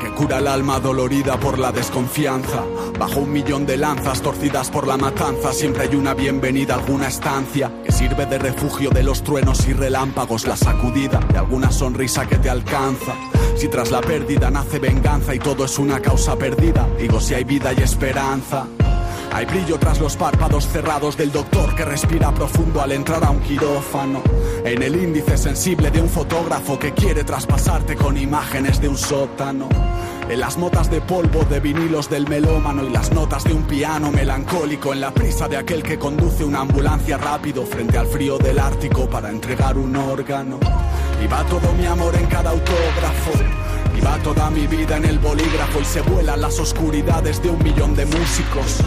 [0.00, 2.64] que cura el alma dolorida por la desconfianza.
[2.98, 7.70] Bajo un millón de lanzas torcidas por la matanza, siempre hay una bienvenida, alguna estancia
[7.84, 12.38] que sirve de refugio de los truenos y relámpagos, la sacudida de alguna sonrisa que
[12.38, 13.12] te alcanza.
[13.54, 17.44] Si tras la pérdida nace venganza y todo es una causa perdida, digo si hay
[17.44, 18.66] vida y esperanza.
[19.32, 23.40] Hay brillo tras los párpados cerrados del doctor que respira profundo al entrar a un
[23.40, 24.22] quirófano.
[24.64, 29.68] En el índice sensible de un fotógrafo que quiere traspasarte con imágenes de un sótano.
[30.28, 34.10] En las motas de polvo de vinilos del melómano y las notas de un piano
[34.10, 38.58] melancólico en la prisa de aquel que conduce una ambulancia rápido frente al frío del
[38.58, 40.58] Ártico para entregar un órgano.
[41.24, 43.32] Y va todo mi amor en cada autógrafo
[43.98, 47.62] y va toda mi vida en el bolígrafo y se vuelan las oscuridades de un
[47.62, 48.78] millón de músicos.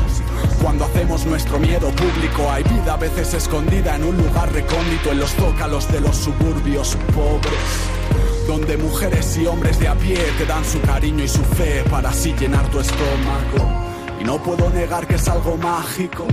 [0.61, 5.19] Cuando hacemos nuestro miedo público, hay vida a veces escondida en un lugar recóndito en
[5.19, 8.47] los zócalos de los suburbios pobres.
[8.47, 12.09] Donde mujeres y hombres de a pie te dan su cariño y su fe para
[12.09, 13.90] así llenar tu estómago.
[14.21, 16.27] Y no puedo negar que es algo mágico.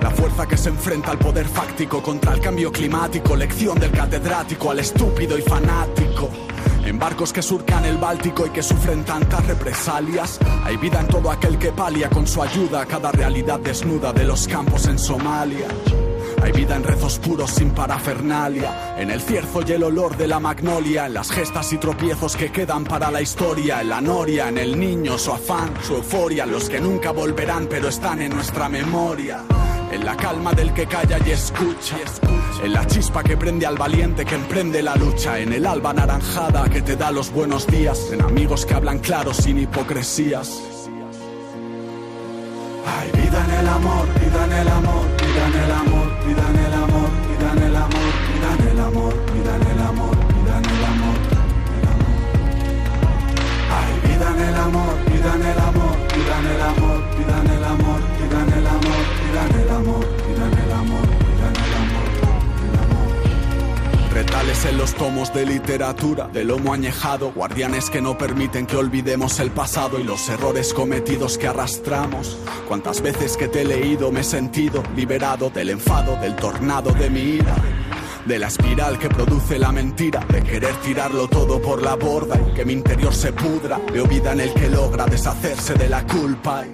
[0.00, 4.70] La fuerza que se enfrenta al poder fáctico contra el cambio climático, lección del catedrático
[4.70, 6.28] al estúpido y fanático.
[6.84, 11.32] En barcos que surcan el Báltico y que sufren tantas represalias, hay vida en todo
[11.32, 15.66] aquel que palia con su ayuda cada realidad desnuda de los campos en Somalia.
[16.42, 20.40] Hay vida en rezos puros sin parafernalia, en el cierzo y el olor de la
[20.40, 24.58] magnolia, en las gestas y tropiezos que quedan para la historia, en la noria, en
[24.58, 29.44] el niño, su afán, su euforia, los que nunca volverán pero están en nuestra memoria
[29.92, 31.96] en la calma del que calla y escucha,
[32.64, 36.68] en la chispa que prende al valiente que emprende la lucha, en el alba naranjada
[36.70, 40.71] que te da los buenos días, en amigos que hablan claro sin hipocresías.
[42.86, 46.58] Hay vida en el amor, vida en el amor, vida en el amor, vida en
[46.58, 50.58] el amor, vida en el amor, vida en el amor, vida en el amor, vida
[50.58, 51.18] en el amor.
[53.76, 57.50] Hay vida en el amor, vida en el amor, vida en el amor, vida en
[57.50, 58.92] el amor, vida en el amor
[59.62, 60.04] el amor,
[60.64, 61.11] el amor,
[64.12, 69.40] Retales en los tomos de literatura, de lomo añejado, guardianes que no permiten que olvidemos
[69.40, 72.36] el pasado y los errores cometidos que arrastramos.
[72.68, 77.08] Cuántas veces que te he leído me he sentido liberado del enfado, del tornado de
[77.08, 77.56] mi ira
[78.26, 82.54] de la espiral que produce la mentira, de querer tirarlo todo por la borda y
[82.54, 86.64] que mi interior se pudra, veo vida en el que logra deshacerse de la culpa.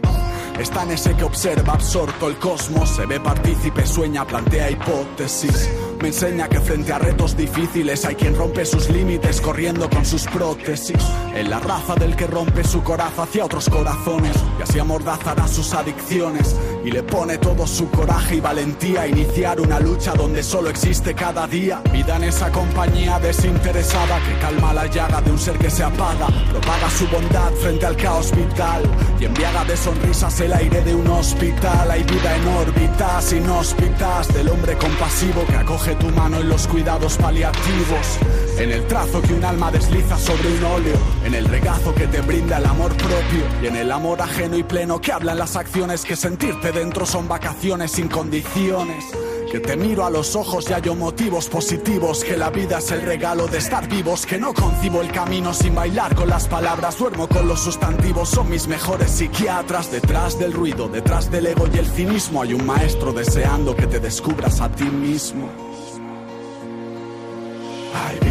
[0.58, 5.70] Está en ese que observa absorto el cosmos, se ve partícipe, sueña, plantea hipótesis.
[6.00, 10.26] Me enseña que frente a retos difíciles hay quien rompe sus límites corriendo con sus
[10.26, 11.02] prótesis.
[11.34, 15.74] En la raza del que rompe su coraza hacia otros corazones y así amordazará sus
[15.74, 16.54] adicciones.
[16.88, 21.14] Y le pone todo su coraje y valentía a iniciar una lucha donde solo existe
[21.14, 21.82] cada día.
[21.92, 26.28] Vida en esa compañía desinteresada que calma la llaga de un ser que se apaga.
[26.50, 28.84] Propaga su bondad frente al caos vital
[29.20, 31.90] y enviaga de sonrisas el aire de un hospital.
[31.90, 37.18] Hay vida en órbitas inhóspitas del hombre compasivo que acoge tu mano en los cuidados
[37.18, 38.18] paliativos,
[38.58, 42.20] en el trazo que un alma desliza sobre un óleo, en el regazo que te
[42.20, 43.44] brinda el amor propio.
[43.62, 47.28] Y en el amor ajeno y pleno que hablan las acciones que sentirte dentro son
[47.28, 49.04] vacaciones sin condiciones.
[49.50, 53.02] Que te miro a los ojos y hallo motivos positivos, que la vida es el
[53.02, 57.28] regalo de estar vivos, que no concibo el camino sin bailar con las palabras, duermo
[57.28, 61.86] con los sustantivos, son mis mejores psiquiatras, detrás del ruido, detrás del ego y el
[61.86, 62.42] cinismo.
[62.42, 65.67] Hay un maestro deseando que te descubras a ti mismo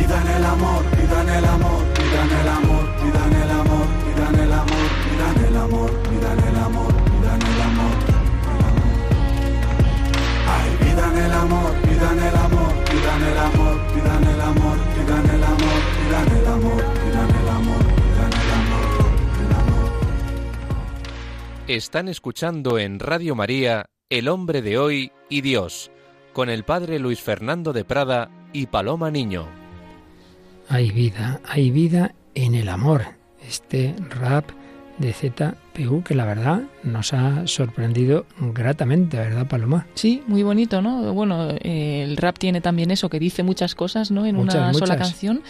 [0.08, 4.88] pidan el amor, pidan el amor, pidan el amor, pidan el amor, pidan el amor,
[5.04, 7.96] pidan el amor, pidan el amor, pidan el amor.
[10.48, 15.43] Ay, pidan el amor, pidan el amor, pidan el amor, pidan el amor, pidan el
[15.43, 18.50] amor, pidan el amor, pidan el amor, pidan el
[19.60, 19.91] amor.
[21.67, 25.91] Están escuchando en Radio María El hombre de hoy y Dios,
[26.32, 29.57] con el padre Luis Fernando de Prada y Paloma Niño.
[30.69, 33.03] Hay vida, hay vida en el amor.
[33.47, 34.49] Este rap
[34.97, 39.86] de ZPU que la verdad nos ha sorprendido gratamente, ¿verdad, Paloma?
[39.93, 41.13] Sí, muy bonito, ¿no?
[41.13, 44.25] Bueno, eh, el rap tiene también eso que dice muchas cosas, ¿no?
[44.25, 45.41] En una sola canción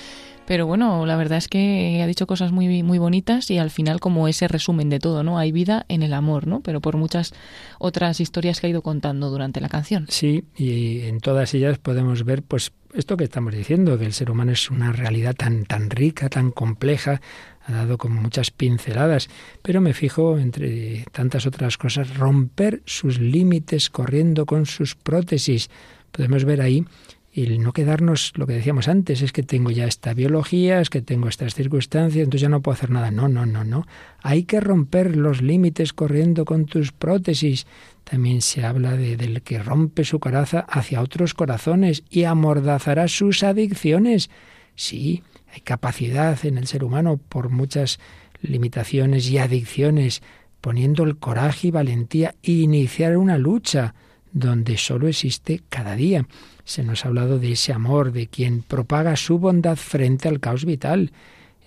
[0.47, 3.99] pero bueno, la verdad es que ha dicho cosas muy, muy bonitas y al final
[3.99, 5.37] como ese resumen de todo, ¿no?
[5.37, 6.61] Hay vida en el amor, ¿no?
[6.61, 7.33] Pero por muchas
[7.79, 10.05] otras historias que ha ido contando durante la canción.
[10.07, 14.31] Sí, y en todas ellas podemos ver pues esto que estamos diciendo, que el ser
[14.31, 17.19] humano es una realidad tan, tan rica, tan compleja,
[17.65, 19.27] ha dado como muchas pinceladas,
[19.61, 25.69] pero me fijo, entre tantas otras cosas, romper sus límites corriendo con sus prótesis.
[26.13, 26.85] Podemos ver ahí
[27.37, 31.03] y no quedarnos, lo que decíamos antes, es que tengo ya esta biología, es que
[31.03, 33.11] tengo estas circunstancias, entonces ya no puedo hacer nada.
[33.11, 33.85] No, no, no, no.
[34.23, 37.67] Hay que romper los límites corriendo con tus prótesis.
[38.03, 43.43] También se habla de, del que rompe su coraza hacia otros corazones y amordazará sus
[43.43, 44.31] adicciones.
[44.73, 45.21] Sí,
[45.53, 47.99] hay capacidad en el ser humano por muchas
[48.41, 50.23] limitaciones y adicciones,
[50.59, 53.93] poniendo el coraje y valentía iniciar una lucha
[54.31, 56.25] donde solo existe cada día.
[56.67, 60.65] Se nos ha hablado de ese amor, de quien propaga su bondad frente al caos
[60.65, 61.13] vital,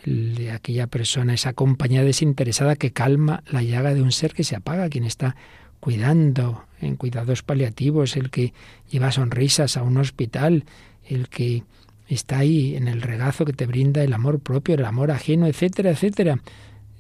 [0.05, 4.57] de aquella persona, esa compañía desinteresada que calma la llaga de un ser que se
[4.57, 5.37] apaga, quien está
[5.81, 8.53] cuidando en cuidados paliativos, el que
[8.91, 10.65] lleva sonrisas a un hospital,
[11.09, 11.65] el que
[12.07, 15.93] está ahí en el regazo que te brinda el amor propio, el amor ajeno, etcétera,
[15.93, 16.41] etcétera.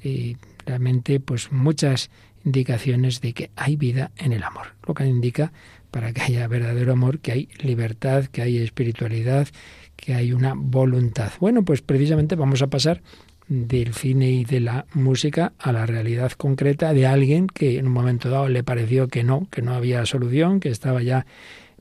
[0.02, 2.08] Y realmente, pues muchas
[2.46, 5.52] indicaciones de que hay vida en el amor, lo que indica
[5.90, 9.48] para que haya verdadero amor, que hay libertad, que hay espiritualidad,
[9.96, 11.32] que hay una voluntad.
[11.40, 13.02] Bueno, pues precisamente vamos a pasar
[13.48, 17.92] del cine y de la música a la realidad concreta de alguien que en un
[17.92, 21.26] momento dado le pareció que no, que no había solución, que estaba ya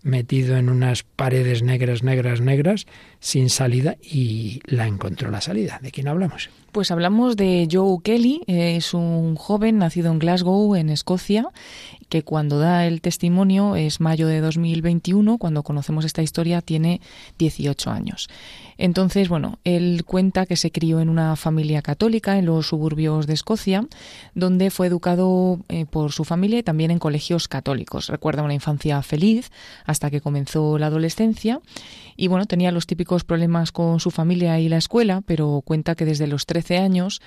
[0.02, 2.88] metido en unas paredes negras, negras, negras,
[3.20, 5.80] sin salida, y la encontró la salida.
[5.82, 6.50] ¿De quién hablamos?
[6.72, 11.48] Pues hablamos de Joe Kelly, es un joven nacido en Glasgow, en Escocia,
[12.10, 17.02] que cuando da el testimonio es mayo de 2021, cuando conocemos esta historia tiene
[17.40, 18.30] 18 años.
[18.78, 23.34] Entonces, bueno, él cuenta que se crió en una familia católica en los suburbios de
[23.34, 23.86] Escocia,
[24.36, 28.08] donde fue educado eh, por su familia y también en colegios católicos.
[28.08, 29.52] Recuerda una infancia feliz
[29.86, 31.60] hasta que comenzó la adolescencia
[32.16, 36.06] y bueno, tenía los típicos problemas con su familia y la escuela, pero cuenta que
[36.06, 37.22] desde los 13 años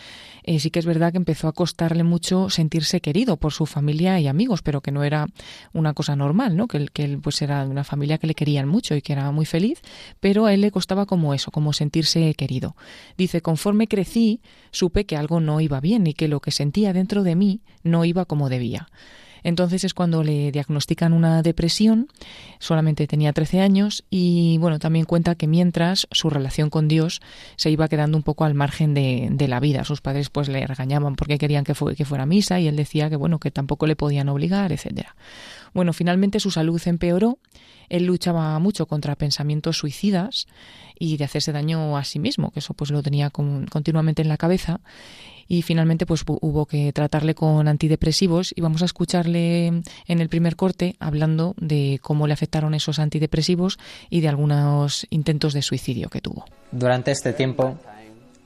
[0.44, 4.18] eh, sí que es verdad que empezó a costarle mucho sentirse querido por su familia
[4.18, 5.26] y amigos, pero que no era
[5.72, 6.66] una cosa normal, ¿no?
[6.66, 9.30] Que él, que él pues era una familia que le querían mucho y que era
[9.30, 9.80] muy feliz,
[10.18, 12.76] pero a él le costaba como eso, como sentirse querido.
[13.16, 14.40] Dice, conforme crecí,
[14.72, 18.04] supe que algo no iba bien y que lo que sentía dentro de mí no
[18.04, 18.88] iba como debía.
[19.44, 22.08] Entonces es cuando le diagnostican una depresión,
[22.58, 27.20] solamente tenía 13 años y bueno, también cuenta que mientras su relación con Dios
[27.56, 29.84] se iba quedando un poco al margen de, de la vida.
[29.84, 33.16] Sus padres pues le regañaban porque querían que, fuera a misa y él decía que
[33.16, 35.14] bueno, que tampoco le podían obligar, etcétera.
[35.74, 37.38] Bueno, finalmente su salud empeoró,
[37.88, 40.46] él luchaba mucho contra pensamientos suicidas
[40.98, 44.36] y de hacerse daño a sí mismo, que eso pues lo tenía continuamente en la
[44.36, 44.80] cabeza
[45.48, 50.56] y finalmente pues hubo que tratarle con antidepresivos y vamos a escucharle en el primer
[50.56, 53.78] corte hablando de cómo le afectaron esos antidepresivos
[54.10, 56.44] y de algunos intentos de suicidio que tuvo.
[56.70, 57.78] Durante este tiempo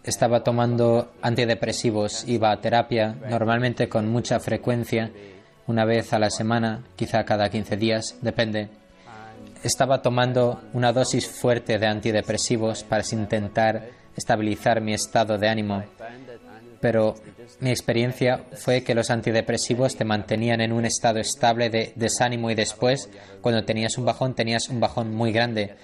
[0.04, 5.10] estaba tomando antidepresivos, iba a terapia, normalmente con mucha frecuencia,
[5.66, 8.68] una vez a la semana, quizá cada 15 días, depende.
[9.64, 15.82] Estaba tomando una dosis fuerte de antidepresivos para intentar estabilizar mi estado de ánimo
[16.80, 17.14] pero
[17.60, 22.54] mi experiencia fue que los antidepresivos te mantenían en un estado estable de desánimo y
[22.54, 23.08] después,
[23.40, 25.74] cuando tenías un bajón, tenías un bajón muy grande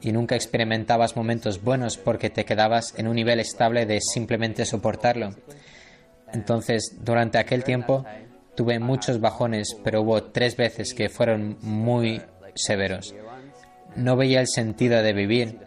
[0.00, 5.30] y nunca experimentabas momentos buenos porque te quedabas en un nivel estable de simplemente soportarlo.
[6.32, 8.04] Entonces, durante aquel tiempo
[8.56, 12.20] tuve muchos bajones, pero hubo tres veces que fueron muy
[12.54, 13.14] severos.
[13.96, 15.58] No veía el sentido de vivir.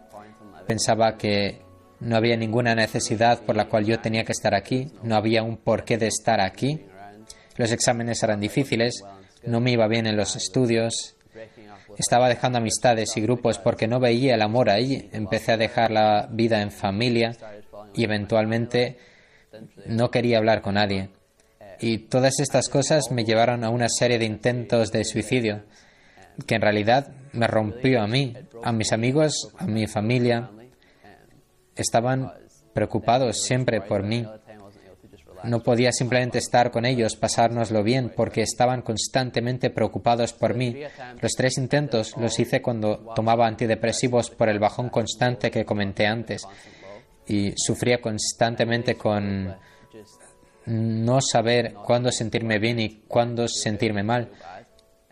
[0.68, 1.65] Pensaba que
[2.00, 5.58] no había ninguna necesidad por la cual yo tenía que estar aquí, no había un
[5.58, 6.82] porqué de estar aquí.
[7.58, 9.04] Los exámenes eran difíciles,
[9.46, 11.16] no me iba bien en los estudios,
[11.98, 16.28] estaba dejando amistades y grupos porque no veía el amor ahí, empecé a dejar la
[16.32, 17.36] vida en familia
[17.94, 18.98] y eventualmente
[19.86, 21.10] no quería hablar con nadie.
[21.80, 25.64] Y todas estas cosas me llevaron a una serie de intentos de suicidio,
[26.46, 28.34] que en realidad me rompió a mí,
[28.64, 30.50] a mis amigos, a mi familia,
[31.76, 32.32] estaban
[32.74, 34.26] preocupados siempre por mí.
[35.44, 40.82] No podía simplemente estar con ellos, pasárnoslo bien, porque estaban constantemente preocupados por mí.
[41.22, 46.48] Los tres intentos los hice cuando tomaba antidepresivos por el bajón constante que comenté antes
[47.28, 49.56] y sufría constantemente con
[50.66, 54.32] no saber cuándo sentirme bien y cuándo sentirme mal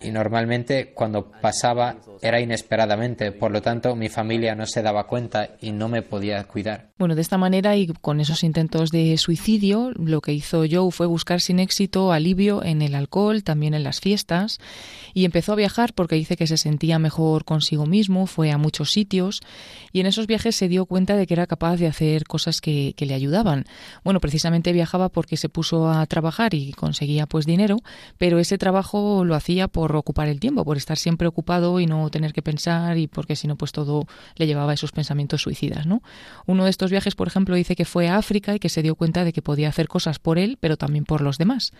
[0.03, 5.51] y normalmente cuando pasaba era inesperadamente, por lo tanto mi familia no se daba cuenta
[5.61, 6.91] y no me podía cuidar.
[6.97, 11.07] Bueno, de esta manera y con esos intentos de suicidio, lo que hizo Joe fue
[11.07, 14.59] buscar sin éxito alivio en el alcohol, también en las fiestas,
[15.13, 18.91] y empezó a viajar porque dice que se sentía mejor consigo mismo, fue a muchos
[18.91, 19.41] sitios
[19.91, 22.93] y en esos viajes se dio cuenta de que era capaz de hacer cosas que,
[22.95, 23.65] que le ayudaban.
[24.03, 27.77] Bueno, precisamente viajaba porque se puso a trabajar y conseguía pues dinero,
[28.17, 32.09] pero ese trabajo lo hacía por ocupar el tiempo, por estar siempre ocupado y no
[32.09, 35.85] tener que pensar y porque si no pues todo le llevaba a esos pensamientos suicidas,
[35.85, 36.01] ¿no?
[36.45, 38.95] Uno de estos viajes, por ejemplo, dice que fue a África y que se dio
[38.95, 41.73] cuenta de que podía hacer cosas por él, pero también por los demás.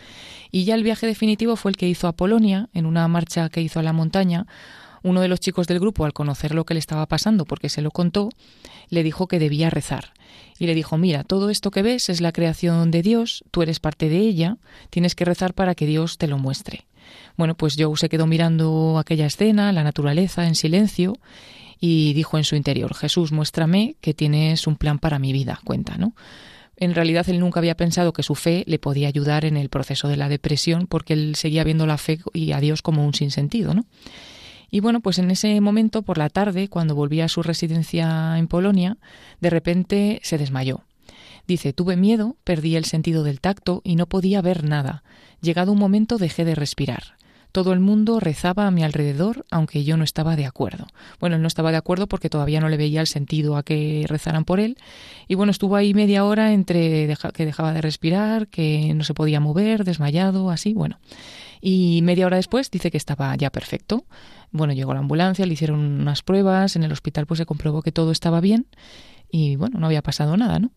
[0.52, 3.08] Y ya el viaje definitivo fue el que hizo a Polonia, en una
[3.52, 4.46] que hizo a la montaña,
[5.04, 7.82] uno de los chicos del grupo, al conocer lo que le estaba pasando, porque se
[7.82, 8.30] lo contó,
[8.90, 10.14] le dijo que debía rezar.
[10.58, 13.80] Y le dijo, mira, todo esto que ves es la creación de Dios, tú eres
[13.80, 14.58] parte de ella,
[14.90, 16.86] tienes que rezar para que Dios te lo muestre.
[17.36, 21.18] Bueno, pues Joe se quedó mirando aquella escena, la naturaleza, en silencio,
[21.80, 25.98] y dijo en su interior, Jesús, muéstrame que tienes un plan para mi vida, cuenta,
[25.98, 26.14] ¿no?
[26.78, 30.08] En realidad él nunca había pensado que su fe le podía ayudar en el proceso
[30.08, 33.74] de la depresión porque él seguía viendo la fe y a Dios como un sinsentido,
[33.74, 33.86] ¿no?
[34.72, 38.48] Y bueno, pues en ese momento, por la tarde, cuando volvía a su residencia en
[38.48, 38.98] Polonia,
[39.40, 40.82] de repente se desmayó.
[41.48, 45.04] Dice, tuve miedo, perdí el sentido del tacto y no podía ver nada.
[45.42, 47.18] Llegado un momento dejé de respirar.
[47.54, 50.88] Todo el mundo rezaba a mi alrededor, aunque yo no estaba de acuerdo.
[51.20, 54.06] Bueno, él no estaba de acuerdo porque todavía no le veía el sentido a que
[54.08, 54.76] rezaran por él.
[55.28, 59.40] Y bueno, estuvo ahí media hora entre que dejaba de respirar, que no se podía
[59.40, 60.98] mover, desmayado, así, bueno.
[61.62, 64.04] Y media hora después dice que estaba ya perfecto.
[64.52, 67.92] Bueno, llegó la ambulancia, le hicieron unas pruebas, en el hospital pues se comprobó que
[67.92, 68.66] todo estaba bien
[69.36, 70.70] y bueno, no había pasado nada, ¿no?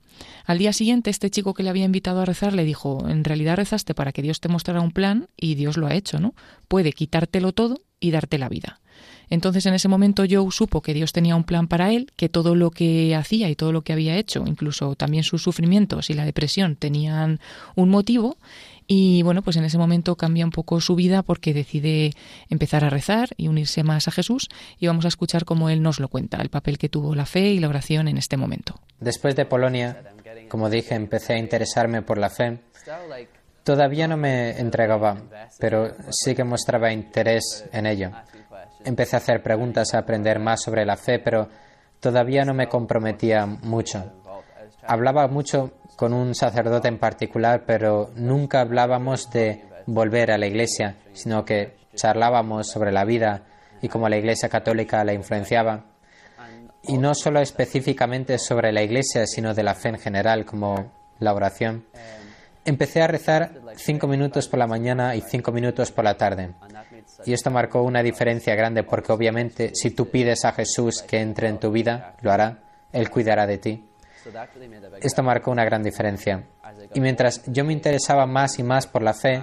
[0.47, 3.57] Al día siguiente, este chico que le había invitado a rezar le dijo, en realidad
[3.57, 6.35] rezaste para que Dios te mostrara un plan y Dios lo ha hecho, ¿no?
[6.67, 8.81] Puede quitártelo todo y darte la vida.
[9.29, 12.55] Entonces en ese momento Joe supo que Dios tenía un plan para él, que todo
[12.55, 16.25] lo que hacía y todo lo que había hecho, incluso también sus sufrimientos y la
[16.25, 17.41] depresión, tenían
[17.75, 18.39] un motivo
[18.87, 22.13] y bueno, pues en ese momento cambia un poco su vida porque decide
[22.49, 25.99] empezar a rezar y unirse más a Jesús y vamos a escuchar cómo él nos
[25.99, 28.79] lo cuenta, el papel que tuvo la fe y la oración en este momento.
[29.01, 30.03] Después de Polonia,
[30.49, 32.61] como dije, empecé a interesarme por la fe.
[33.65, 35.17] Todavía no me entregaba,
[35.59, 38.11] pero sí que mostraba interés en ello.
[38.85, 41.49] Empecé a hacer preguntas, a aprender más sobre la fe, pero
[41.99, 44.13] todavía no me comprometía mucho.
[44.87, 50.97] Hablaba mucho con un sacerdote en particular, pero nunca hablábamos de volver a la iglesia,
[51.15, 53.43] sino que charlábamos sobre la vida
[53.81, 55.85] y cómo la iglesia católica la influenciaba.
[56.83, 61.35] Y no solo específicamente sobre la iglesia, sino de la fe en general, como la
[61.35, 61.85] oración.
[62.65, 66.51] Empecé a rezar cinco minutos por la mañana y cinco minutos por la tarde.
[67.25, 71.49] Y esto marcó una diferencia grande porque obviamente si tú pides a Jesús que entre
[71.49, 72.59] en tu vida, lo hará,
[72.93, 73.85] Él cuidará de ti.
[75.01, 76.45] Esto marcó una gran diferencia.
[76.95, 79.43] Y mientras yo me interesaba más y más por la fe,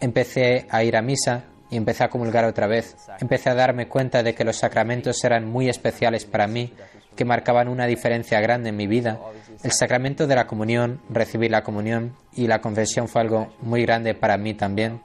[0.00, 2.96] empecé a ir a misa y empecé a comulgar otra vez.
[3.20, 6.72] Empecé a darme cuenta de que los sacramentos eran muy especiales para mí,
[7.14, 9.18] que marcaban una diferencia grande en mi vida.
[9.62, 14.14] El sacramento de la comunión, recibir la comunión y la confesión fue algo muy grande
[14.14, 15.00] para mí también.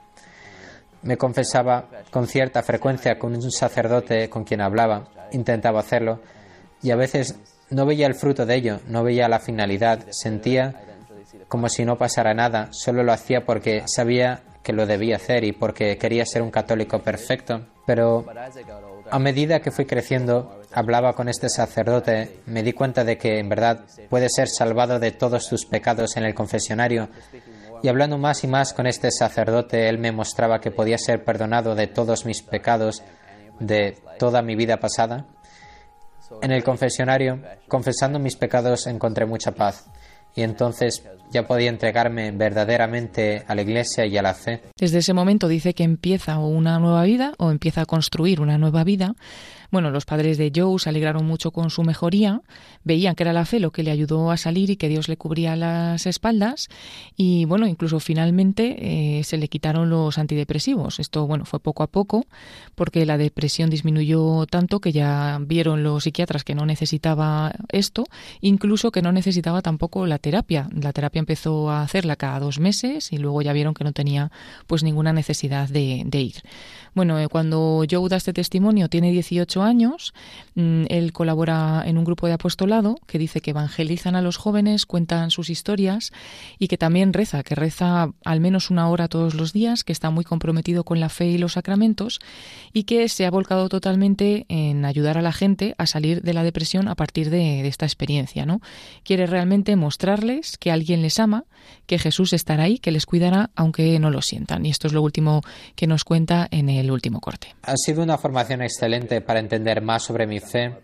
[1.04, 6.20] Me confesaba con cierta frecuencia con un sacerdote con quien hablaba, intentaba hacerlo,
[6.84, 7.40] y a veces
[7.72, 10.76] no veía el fruto de ello, no veía la finalidad, sentía
[11.48, 15.52] como si no pasara nada, solo lo hacía porque sabía que lo debía hacer y
[15.52, 17.66] porque quería ser un católico perfecto.
[17.86, 18.26] Pero
[19.10, 23.50] a medida que fui creciendo, hablaba con este sacerdote, me di cuenta de que en
[23.50, 27.10] verdad puedes ser salvado de todos tus pecados en el confesionario.
[27.84, 31.76] Y hablando más y más con este sacerdote, él me mostraba que podía ser perdonado
[31.76, 33.04] de todos mis pecados,
[33.60, 35.26] de toda mi vida pasada.
[36.42, 39.86] En el confesionario, confesando mis pecados, encontré mucha paz
[40.36, 44.62] y entonces ya podía entregarme verdaderamente a la Iglesia y a la fe.
[44.78, 48.84] Desde ese momento dice que empieza una nueva vida o empieza a construir una nueva
[48.84, 49.14] vida
[49.72, 52.42] Bueno, los padres de Joe se alegraron mucho con su mejoría,
[52.84, 55.16] veían que era la fe lo que le ayudó a salir y que Dios le
[55.16, 56.68] cubría las espaldas
[57.16, 61.00] y bueno, incluso finalmente eh, se le quitaron los antidepresivos.
[61.00, 62.26] Esto, bueno, fue poco a poco
[62.76, 68.04] porque la depresión disminuyó tanto que ya vieron los psiquiatras que no necesitaba esto,
[68.42, 70.68] incluso que no necesitaba tampoco la terapia.
[70.74, 74.34] La terapia empezó a hacerla cada dos meses y luego ya vieron que no tenía
[74.68, 76.36] pues ninguna necesidad de, de ir.
[76.94, 80.14] Bueno, eh, cuando Joe da este testimonio tiene 18 años,
[80.56, 84.86] mm, él colabora en un grupo de apostolado que dice que evangelizan a los jóvenes,
[84.86, 86.12] cuentan sus historias
[86.60, 90.10] y que también reza, que reza al menos una hora todos los días, que está
[90.10, 92.20] muy comprometido con la fe y los sacramentos
[92.74, 96.44] y que se ha volcado totalmente en ayudar a la gente a salir de la
[96.44, 98.46] depresión a partir de, de esta experiencia.
[98.46, 98.60] ¿no?
[99.04, 101.46] Quiere realmente mostrarles que alguien les ama,
[101.86, 104.66] que Jesús estará ahí, que les cuidará aunque no lo sientan.
[104.66, 105.42] Y esto es lo último
[105.76, 107.56] que nos cuenta en el el último corte.
[107.64, 110.76] Ha sido una formación excelente para entender más sobre mi fe,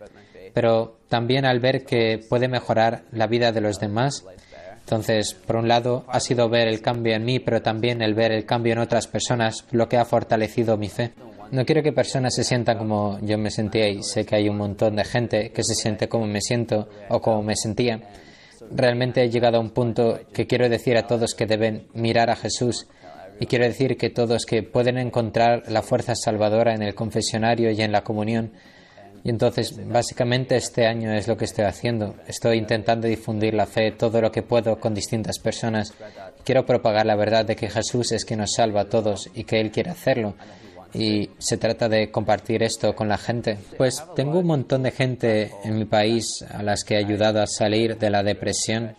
[0.54, 4.26] pero también al ver que puede mejorar la vida de los demás.
[4.80, 8.32] Entonces, por un lado, ha sido ver el cambio en mí, pero también el ver
[8.32, 11.12] el cambio en otras personas, lo que ha fortalecido mi fe.
[11.52, 14.58] No quiero que personas se sientan como yo me sentía y sé que hay un
[14.58, 18.02] montón de gente que se siente como me siento o como me sentía.
[18.72, 22.36] Realmente he llegado a un punto que quiero decir a todos que deben mirar a
[22.36, 22.88] Jesús
[23.40, 27.82] y quiero decir que todos que pueden encontrar la fuerza salvadora en el confesionario y
[27.82, 28.52] en la comunión.
[29.24, 32.16] Y entonces, básicamente este año es lo que estoy haciendo.
[32.28, 35.94] Estoy intentando difundir la fe todo lo que puedo con distintas personas.
[36.44, 39.60] Quiero propagar la verdad de que Jesús es quien nos salva a todos y que
[39.60, 40.36] Él quiere hacerlo.
[40.94, 43.58] Y se trata de compartir esto con la gente.
[43.78, 47.48] Pues tengo un montón de gente en mi país a las que he ayudado a
[47.48, 48.96] salir de la depresión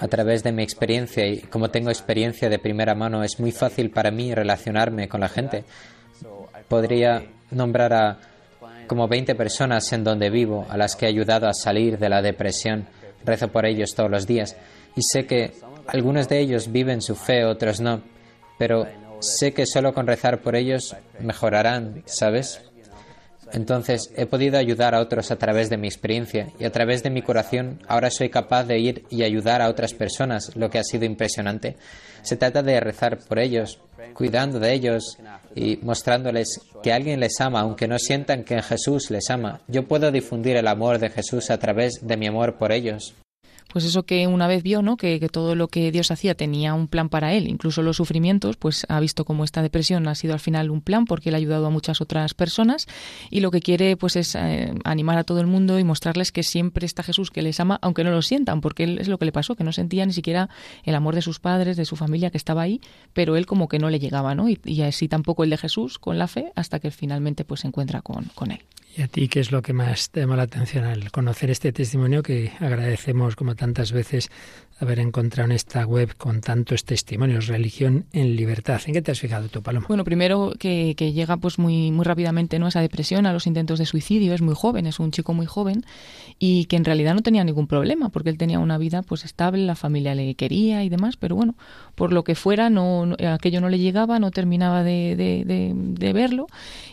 [0.00, 3.90] a través de mi experiencia y como tengo experiencia de primera mano, es muy fácil
[3.90, 5.64] para mí relacionarme con la gente.
[6.68, 8.18] Podría nombrar a
[8.86, 12.22] como 20 personas en donde vivo a las que he ayudado a salir de la
[12.22, 12.86] depresión.
[13.24, 14.56] Rezo por ellos todos los días
[14.96, 15.52] y sé que
[15.86, 18.02] algunos de ellos viven su fe, otros no,
[18.58, 18.86] pero
[19.20, 22.60] sé que solo con rezar por ellos mejorarán, ¿sabes?
[23.52, 27.10] Entonces he podido ayudar a otros a través de mi experiencia y a través de
[27.10, 30.84] mi curación ahora soy capaz de ir y ayudar a otras personas, lo que ha
[30.84, 31.76] sido impresionante.
[32.22, 33.80] Se trata de rezar por ellos,
[34.14, 35.18] cuidando de ellos
[35.54, 39.60] y mostrándoles que alguien les ama, aunque no sientan que Jesús les ama.
[39.68, 43.14] Yo puedo difundir el amor de Jesús a través de mi amor por ellos
[43.68, 44.96] pues eso que una vez vio, ¿no?
[44.96, 48.86] Que, todo lo que Dios hacía tenía un plan para él, incluso los sufrimientos, pues
[48.88, 51.66] ha visto como esta depresión ha sido al final un plan porque él ha ayudado
[51.66, 52.86] a muchas otras personas
[53.30, 56.42] y lo que quiere pues es eh, animar a todo el mundo y mostrarles que
[56.42, 59.26] siempre está Jesús que les ama, aunque no lo sientan, porque él es lo que
[59.26, 60.48] le pasó, que no sentía ni siquiera
[60.84, 62.80] el amor de sus padres, de su familia que estaba ahí,
[63.12, 64.48] pero él como que no le llegaba, ¿no?
[64.48, 67.66] Y, y así tampoco el de Jesús con la fe hasta que finalmente pues se
[67.68, 68.60] encuentra con, con él.
[68.96, 71.72] ¿Y a ti qué es lo que más te llama la atención al conocer este
[71.72, 74.30] testimonio que agradecemos como tantas veces
[74.80, 78.80] haber encontrado en esta web con tantos testimonios, religión en libertad.
[78.86, 79.86] ¿En qué te has fijado tú, Paloma?
[79.88, 82.68] Bueno, primero que, llega pues muy, muy rápidamente ¿no?
[82.68, 85.84] esa depresión, a los intentos de suicidio, es muy joven, es un chico muy joven
[86.38, 89.64] y que en realidad no tenía ningún problema porque él tenía una vida pues estable,
[89.64, 91.56] la familia le quería y demás, pero bueno,
[91.94, 96.46] por lo que fuera, no, aquello no le llegaba, no terminaba de, de, de, verlo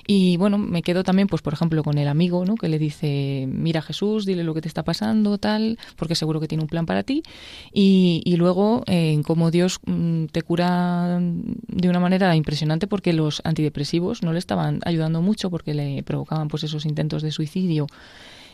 [0.07, 2.55] y bueno, me quedo también pues por ejemplo con el amigo ¿no?
[2.55, 6.47] que le dice, mira Jesús, dile lo que te está pasando, tal, porque seguro que
[6.47, 7.23] tiene un plan para ti
[7.78, 14.23] y, luego en cómo Dios mm, te cura de una manera impresionante porque los antidepresivos
[14.23, 17.88] no le estaban ayudando mucho porque le provocaban pues esos intentos de suicidio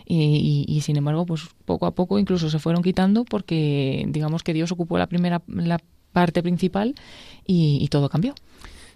[0.08, 4.72] y, sin embargo pues poco a poco incluso se fueron quitando porque digamos que Dios
[4.72, 5.80] ocupó la primera la
[6.14, 6.96] parte principal
[7.46, 8.34] y todo cambió.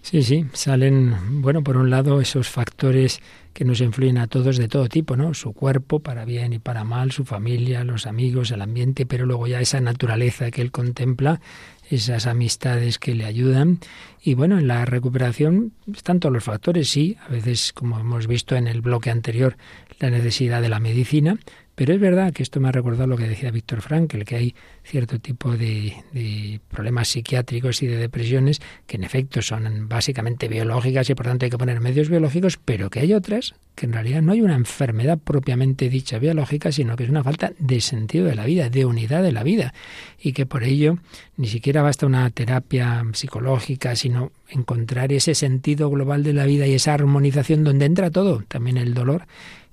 [0.05, 3.21] Sí, sí, salen, bueno, por un lado esos factores
[3.53, 5.33] que nos influyen a todos de todo tipo, ¿no?
[5.33, 9.47] Su cuerpo, para bien y para mal, su familia, los amigos, el ambiente, pero luego
[9.47, 11.41] ya esa naturaleza que él contempla,
[11.89, 13.79] esas amistades que le ayudan.
[14.21, 18.55] Y bueno, en la recuperación están todos los factores, sí, a veces, como hemos visto
[18.55, 19.57] en el bloque anterior,
[19.99, 21.39] la necesidad de la medicina,
[21.75, 24.55] pero es verdad que esto me ha recordado lo que decía Víctor Frankl, que hay
[24.83, 31.15] cierto tipo de, problemas psiquiátricos y de depresiones que en efecto son básicamente biológicas y
[31.15, 34.31] por tanto hay que poner medios biológicos, pero que hay otras que en realidad no
[34.31, 38.45] hay una enfermedad propiamente dicha biológica, sino que es una falta de sentido de la
[38.45, 39.73] vida, de unidad de la vida,
[40.17, 40.97] y que por ello
[41.35, 46.73] ni siquiera basta una terapia psicológica, sino encontrar ese sentido global de la vida y
[46.73, 49.27] esa armonización donde entra todo, también el dolor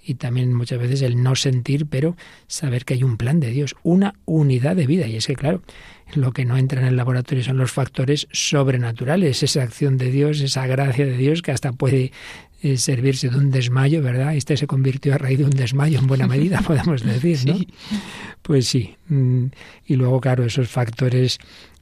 [0.04, 3.76] y también muchas veces el no sentir, pero saber que hay un plan de Dios,
[3.82, 5.06] una unidad de vida.
[5.06, 5.62] Y es que, claro,
[6.14, 10.40] lo que no entra en el laboratorio son los factores sobrenaturales, esa acción de Dios,
[10.40, 12.12] esa gracia de Dios que hasta puede
[12.62, 14.36] eh, servirse de un desmayo, ¿verdad?
[14.36, 17.58] Este se convirtió a raíz de un desmayo en buena medida, podemos decir, ¿no?
[18.42, 18.94] Pues sí.
[19.08, 19.46] Mm,
[19.86, 21.38] y luego, claro, esos factores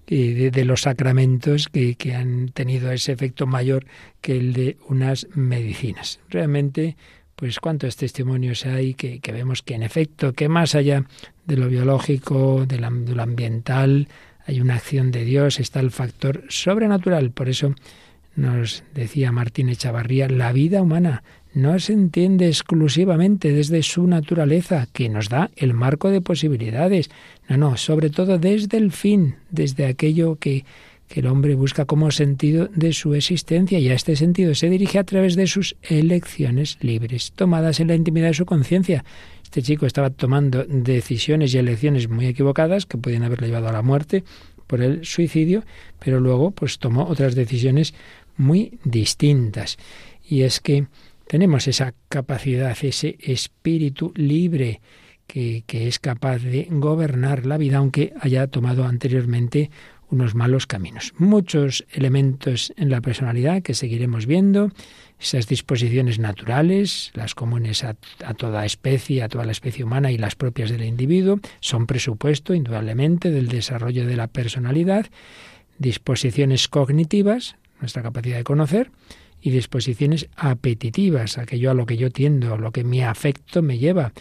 [0.07, 3.87] eh, de, los sacramentos que, que, han tenido ese efecto mayor
[4.21, 6.19] que el de unas medicinas.
[6.29, 6.97] Realmente,
[7.41, 11.07] pues cuántos testimonios hay que, vemos que en efecto, que más allá
[11.47, 14.09] de lo biológico, de, lo ambiental,
[14.47, 17.31] hay una acción de Dios, está el factor sobrenatural.
[17.31, 17.75] Por eso
[18.37, 21.23] nos decía Martín Echavarría, la vida humana
[21.55, 27.11] no se entiende exclusivamente desde su naturaleza, que nos da el marco de posibilidades.
[27.49, 30.67] No, no, sobre todo desde el fin, desde aquello que
[31.11, 35.01] que el hombre busca como sentido de su existencia y a este sentido se dirige
[35.01, 39.05] a través de sus elecciones libres, tomadas en la intimidad de su conciencia.
[39.43, 43.83] Este chico estaba tomando decisiones y elecciones muy equivocadas que podían haberle llevado a la
[43.83, 44.23] muerte
[44.69, 45.65] por el suicidio,
[45.99, 47.93] pero luego pues tomó otras decisiones
[48.37, 49.79] muy distintas.
[50.23, 50.87] Y es que
[51.27, 54.81] tenemos esa capacidad, ese espíritu libre
[55.27, 59.73] que, que es capaz de gobernar la vida, aunque haya tomado anteriormente
[60.11, 61.15] unos malos caminos.
[61.17, 64.71] Muchos elementos en la personalidad que seguiremos viendo,
[65.19, 67.95] esas disposiciones naturales, las comunes a,
[68.37, 73.31] toda especie, a toda la especie humana y las propias del individuo, son presupuesto indudablemente
[73.31, 75.07] del desarrollo de la personalidad,
[75.79, 78.91] disposiciones cognitivas, nuestra capacidad de conocer,
[79.43, 83.79] y disposiciones apetitivas, aquello a lo que yo tiendo, a lo que mi afecto me
[83.79, 84.13] lleva,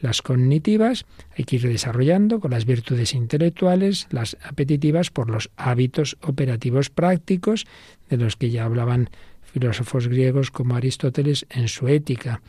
[0.00, 1.04] las cognitivas
[1.36, 7.66] hay que ir desarrollando con las virtudes intelectuales, las apetitivas por los hábitos operativos prácticos,
[8.08, 9.10] de los que ya hablaban
[9.42, 12.40] filósofos griegos como Aristóteles en su ética.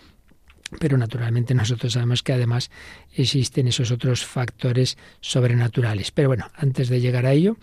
[0.79, 2.71] Pero naturalmente nosotros sabemos que además
[3.13, 6.11] existen esos otros factores sobrenaturales.
[6.11, 7.57] Pero bueno, antes de llegar a ello,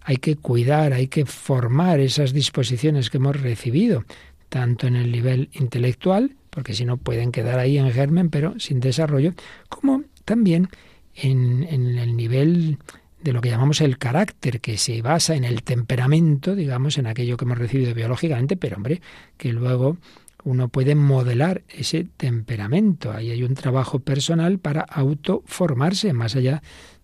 [0.00, 4.04] hay que cuidar, hay que formar esas disposiciones que hemos recibido,
[4.48, 8.80] tanto en el nivel intelectual, porque si no pueden quedar ahí en germen, pero sin
[8.80, 9.34] desarrollo,
[9.68, 10.70] como también
[11.14, 12.78] en, el nivel
[13.20, 17.36] de lo que llamamos el carácter, que se basa en el temperamento, digamos, en aquello
[17.36, 19.02] que hemos recibido biológicamente, pero hombre,
[19.36, 19.98] que luego
[20.44, 23.12] uno puede modelar ese temperamento.
[23.12, 26.62] Ahí hay un trabajo personal para autoformarse, más allá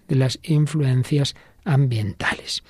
[0.08, 1.34] de las influencias
[1.66, 2.62] ambientales.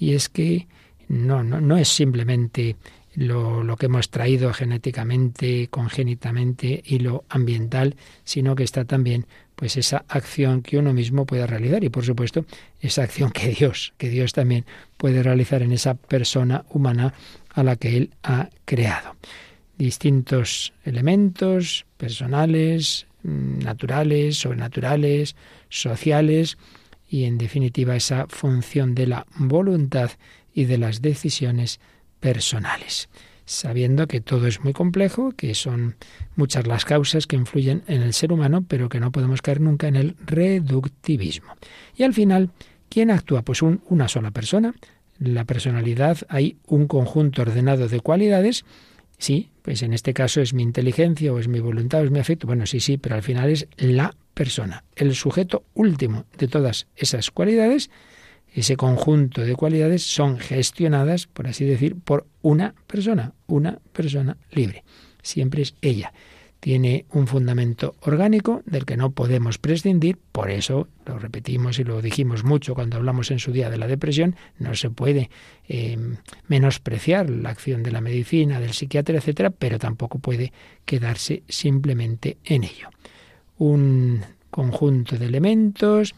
[0.00, 0.66] Y es que
[1.06, 2.74] no, no, no es simplemente
[3.14, 10.04] lo, que hemos traído genéticamente, congénitamente y lo ambiental, sino que está también pues esa
[10.08, 12.44] acción que uno mismo puede realizar y por supuesto
[12.80, 14.64] esa acción que Dios, que Dios también
[14.96, 17.14] puede realizar en esa persona humana
[17.50, 19.16] a la que él ha creado.
[19.78, 25.36] Distintos elementos personales, mm, naturales, sobrenaturales,
[25.68, 26.58] sociales
[27.08, 30.10] y en definitiva esa función de la voluntad
[30.52, 31.80] y de las decisiones
[32.24, 33.10] personales,
[33.44, 35.96] sabiendo que todo es muy complejo, que son
[36.36, 39.88] muchas las causas que influyen en el ser humano, pero que no podemos caer nunca
[39.88, 41.54] en el reductivismo.
[41.94, 42.50] Y al final,
[42.88, 43.42] ¿quién actúa?
[43.42, 44.74] Pues una sola persona.
[45.18, 48.64] La personalidad hay un conjunto ordenado de cualidades.
[49.18, 52.20] Sí, pues en este caso es mi inteligencia o es mi voluntad o es mi
[52.20, 52.46] afecto.
[52.46, 57.30] Bueno, sí, sí, pero al final es la persona, el sujeto último de todas esas
[57.30, 57.90] cualidades
[58.54, 64.84] ese conjunto de cualidades son gestionadas, por así decir, por una persona, una persona libre.
[65.22, 66.12] Siempre es ella.
[66.60, 72.00] Tiene un fundamento orgánico del que no podemos prescindir, por eso lo repetimos y lo
[72.00, 75.30] dijimos mucho cuando hablamos en su día de la depresión, no se puede
[75.68, 75.98] eh,
[76.46, 80.52] menospreciar la acción de la medicina, del psiquiatra, etcétera, pero tampoco puede
[80.84, 82.88] quedarse simplemente en ello.
[83.58, 86.14] Un conjunto de elementos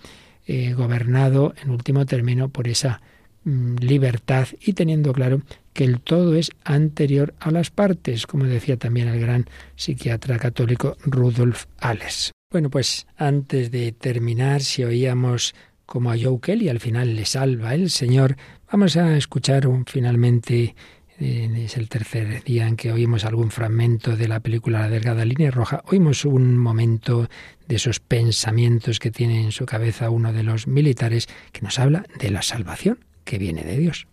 [0.47, 3.01] eh, gobernado en último término por esa
[3.45, 5.43] mm, libertad y teniendo claro
[5.73, 10.97] que el todo es anterior a las partes, como decía también el gran psiquiatra católico
[11.05, 12.33] Rudolf Alles.
[12.51, 17.75] Bueno, pues antes de terminar, si oíamos como a Joe Kelly al final le salva
[17.75, 18.37] el Señor,
[18.71, 20.75] vamos a escuchar finalmente
[21.19, 25.51] es el tercer día en que oímos algún fragmento de la película La delgada línea
[25.51, 25.83] roja.
[25.87, 27.29] Oímos un momento
[27.67, 32.05] de esos pensamientos que tiene en su cabeza uno de los militares que nos habla
[32.19, 34.07] de la salvación que viene de Dios.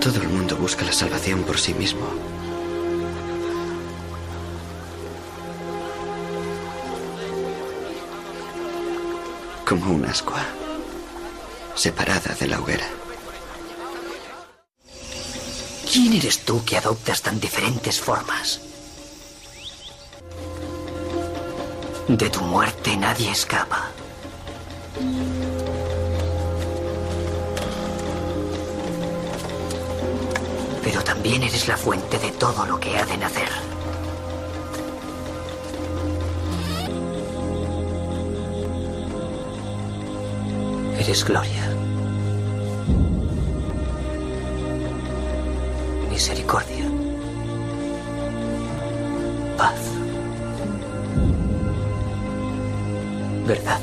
[0.00, 2.06] Todo el mundo busca la salvación por sí mismo.
[9.66, 10.44] Como un ascua,
[11.74, 12.86] separada de la hoguera.
[15.90, 18.60] ¿Quién eres tú que adoptas tan diferentes formas?
[22.06, 23.90] De tu muerte nadie escapa.
[30.82, 33.48] Pero también eres la fuente de todo lo que ha de nacer.
[40.98, 41.77] Eres gloria.
[46.18, 46.84] Misericordia.
[49.56, 49.80] Paz.
[53.46, 53.80] Verdad.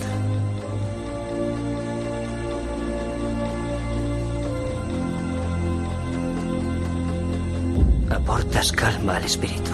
[8.09, 9.71] Aportas calma al espíritu.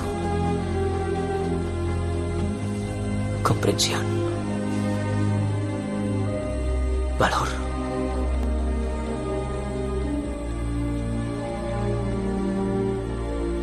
[3.42, 4.06] Comprensión.
[7.18, 7.71] Valor.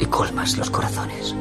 [0.00, 1.34] Y colmas los corazones.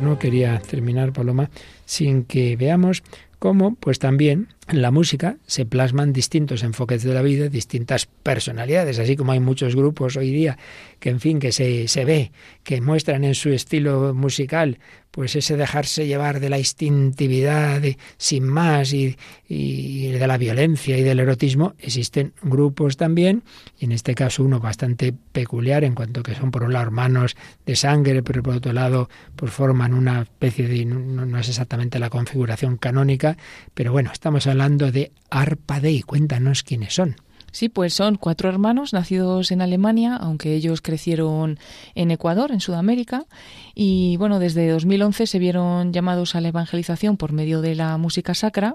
[0.00, 1.50] No quería terminar, Paloma,
[1.84, 3.02] sin que veamos
[3.38, 8.98] cómo, pues también en la música se plasman distintos enfoques de la vida, distintas personalidades,
[8.98, 10.56] así como hay muchos grupos hoy día
[11.00, 12.32] que, en fin, que se, se ve,
[12.62, 14.78] que muestran en su estilo musical
[15.12, 17.82] pues ese dejarse llevar de la instintividad
[18.16, 23.44] sin más y, y, de la violencia y del erotismo, existen grupos también,
[23.78, 27.36] y en este caso uno bastante peculiar en cuanto que son por un lado hermanos
[27.66, 31.98] de sangre, pero por otro lado pues forman una especie de, no, no es exactamente
[31.98, 33.36] la configuración canónica,
[33.74, 37.16] pero bueno, estamos hablando de Arpa Dei, cuéntanos quiénes son.
[37.52, 41.58] Sí, pues son cuatro hermanos nacidos en Alemania, aunque ellos crecieron
[41.94, 43.26] en Ecuador, en Sudamérica,
[43.74, 48.34] y bueno, desde 2011 se vieron llamados a la evangelización por medio de la música
[48.34, 48.74] sacra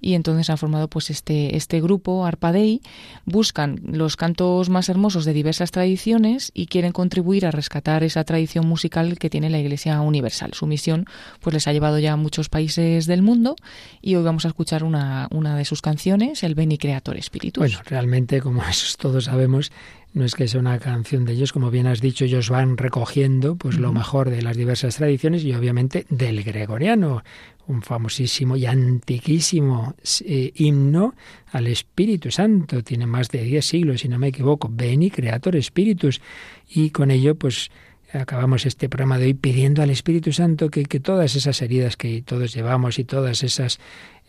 [0.00, 2.80] y entonces han formado pues este, este grupo, Arpadei,
[3.24, 8.66] buscan los cantos más hermosos de diversas tradiciones y quieren contribuir a rescatar esa tradición
[8.66, 10.52] musical que tiene la Iglesia Universal.
[10.54, 11.06] Su misión
[11.40, 13.56] pues les ha llevado ya a muchos países del mundo
[14.00, 17.60] y hoy vamos a escuchar una, una de sus canciones, el Beni Creator Spiritus.
[17.60, 18.62] Bueno, realmente, como
[18.98, 19.72] todos sabemos,
[20.12, 23.56] no es que sea una canción de ellos, como bien has dicho, ellos van recogiendo
[23.56, 27.22] pues lo mejor de las diversas tradiciones y obviamente del gregoriano,
[27.66, 29.94] un famosísimo y antiquísimo
[30.24, 31.14] eh, himno
[31.52, 36.20] al Espíritu Santo, tiene más de diez siglos, si no me equivoco, Beni Creator Spiritus,
[36.68, 37.70] y con ello pues
[38.12, 42.22] acabamos este programa de hoy pidiendo al Espíritu Santo que, que todas esas heridas que
[42.22, 43.78] todos llevamos y todas esas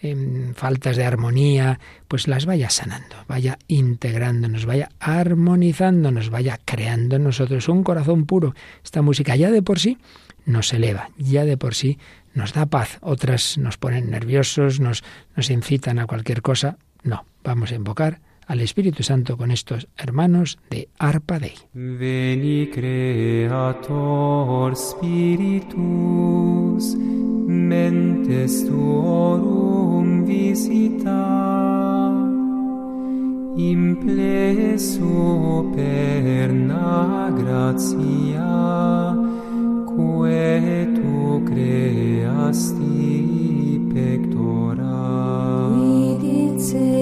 [0.03, 7.23] eh, faltas de armonía, pues las vaya sanando, vaya integrándonos, vaya armonizándonos, vaya creando en
[7.23, 8.55] nosotros un corazón puro.
[8.83, 9.99] Esta música ya de por sí
[10.45, 11.99] nos eleva, ya de por sí
[12.33, 15.03] nos da paz, otras nos ponen nerviosos, nos,
[15.35, 16.77] nos incitan a cualquier cosa.
[17.03, 18.21] No, vamos a invocar
[18.51, 21.53] al Espíritu Santo con estos hermanos de Arpa Dei.
[21.73, 23.85] Veni Creator
[24.75, 25.77] Spiritus,
[27.47, 32.11] mentes tuorum visita,
[33.55, 35.05] impleso
[35.73, 39.15] perna gratia,
[39.95, 42.99] quae tu creasti
[43.93, 45.80] pectora.
[46.61, 47.01] Tu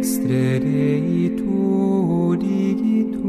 [0.00, 1.56] extre reitu
[2.42, 3.20] digitus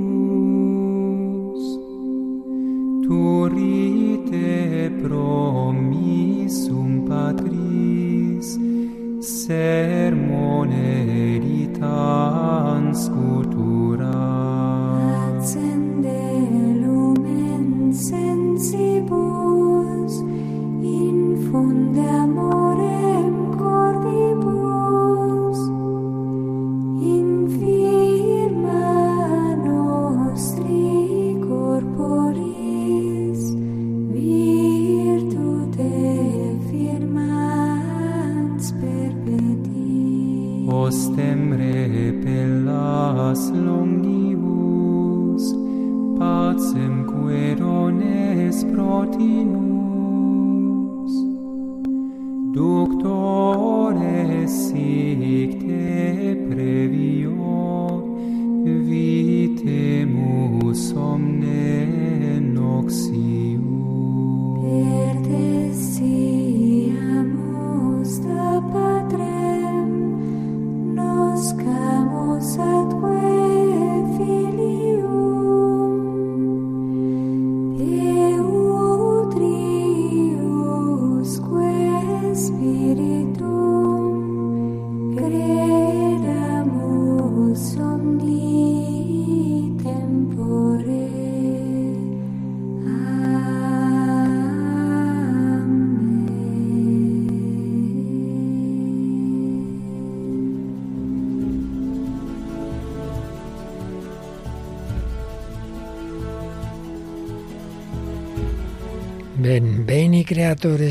[3.06, 4.54] turite
[5.02, 8.48] promissum patris
[9.32, 10.88] sermone
[11.34, 14.16] editans cultura
[15.28, 16.24] accende
[16.86, 17.68] lumen
[18.08, 19.31] sensibus
[110.52, 110.82] Creator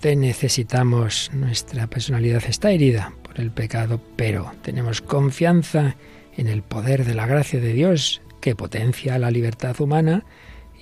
[0.00, 1.30] te necesitamos.
[1.32, 5.94] Nuestra personalidad está herida por el pecado, pero tenemos confianza
[6.36, 10.24] en el poder de la gracia de Dios que potencia la libertad humana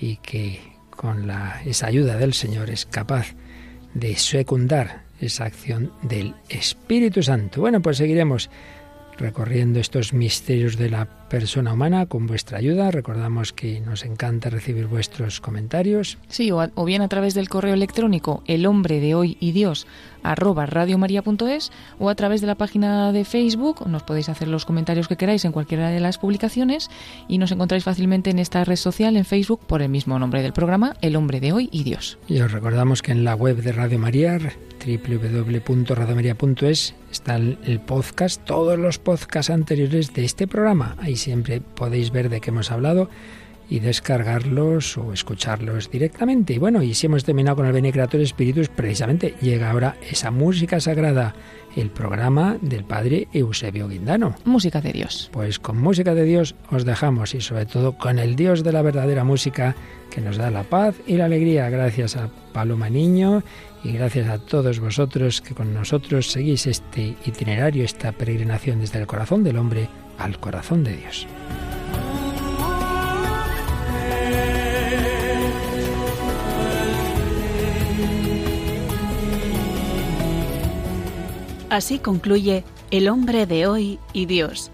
[0.01, 3.35] y que con la, esa ayuda del Señor es capaz
[3.93, 7.61] de secundar esa acción del Espíritu Santo.
[7.61, 8.49] Bueno, pues seguiremos
[9.19, 12.91] recorriendo estos misterios de la persona humana con vuestra ayuda.
[12.91, 16.19] Recordamos que nos encanta recibir vuestros comentarios.
[16.29, 19.87] Sí, o, bien a través del correo electrónico el hombre de hoy y Dios
[20.23, 23.87] arroba radiomaria.es o a través de la página de Facebook.
[23.87, 26.89] Nos podéis hacer los comentarios que queráis en cualquiera de las publicaciones
[27.29, 30.53] y nos encontráis fácilmente en esta red social en Facebook por el mismo nombre del
[30.53, 32.19] programa, El hombre de hoy y Dios.
[32.27, 34.39] Y os recordamos que en la web de Radio María
[34.85, 40.97] www.radiomaria.es está el podcast, todos los podcasts anteriores de este programa.
[41.15, 43.09] Ahí siempre podéis ver de qué hemos hablado
[43.71, 46.55] y descargarlos o escucharlos directamente.
[46.55, 50.33] Y bueno, y si hemos terminado con el Bene Creator Espíritus, precisamente llega ahora esa
[50.33, 51.37] música sagrada,
[51.77, 54.35] el programa del Padre Eusebio Guindano.
[54.45, 55.31] Música de Dios.
[55.33, 58.83] Pues con música de Dios os dejamos y sobre todo con el Dios de la
[58.83, 59.77] verdadera música
[60.11, 61.71] que nos da la paz y la alegría.
[61.71, 63.45] Gracias a Paloma Niño
[63.85, 69.07] y gracias a todos vosotros que con nosotros seguís este itinerario, esta peregrinación desde el
[69.07, 69.89] corazón del hombre
[70.19, 71.27] al corazón de Dios.
[81.71, 84.71] Así concluye El hombre de hoy y Dios,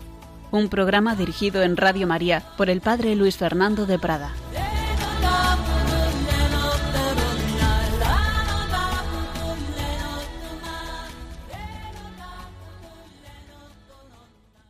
[0.51, 4.32] un programa dirigido en Radio María por el Padre Luis Fernando de Prada.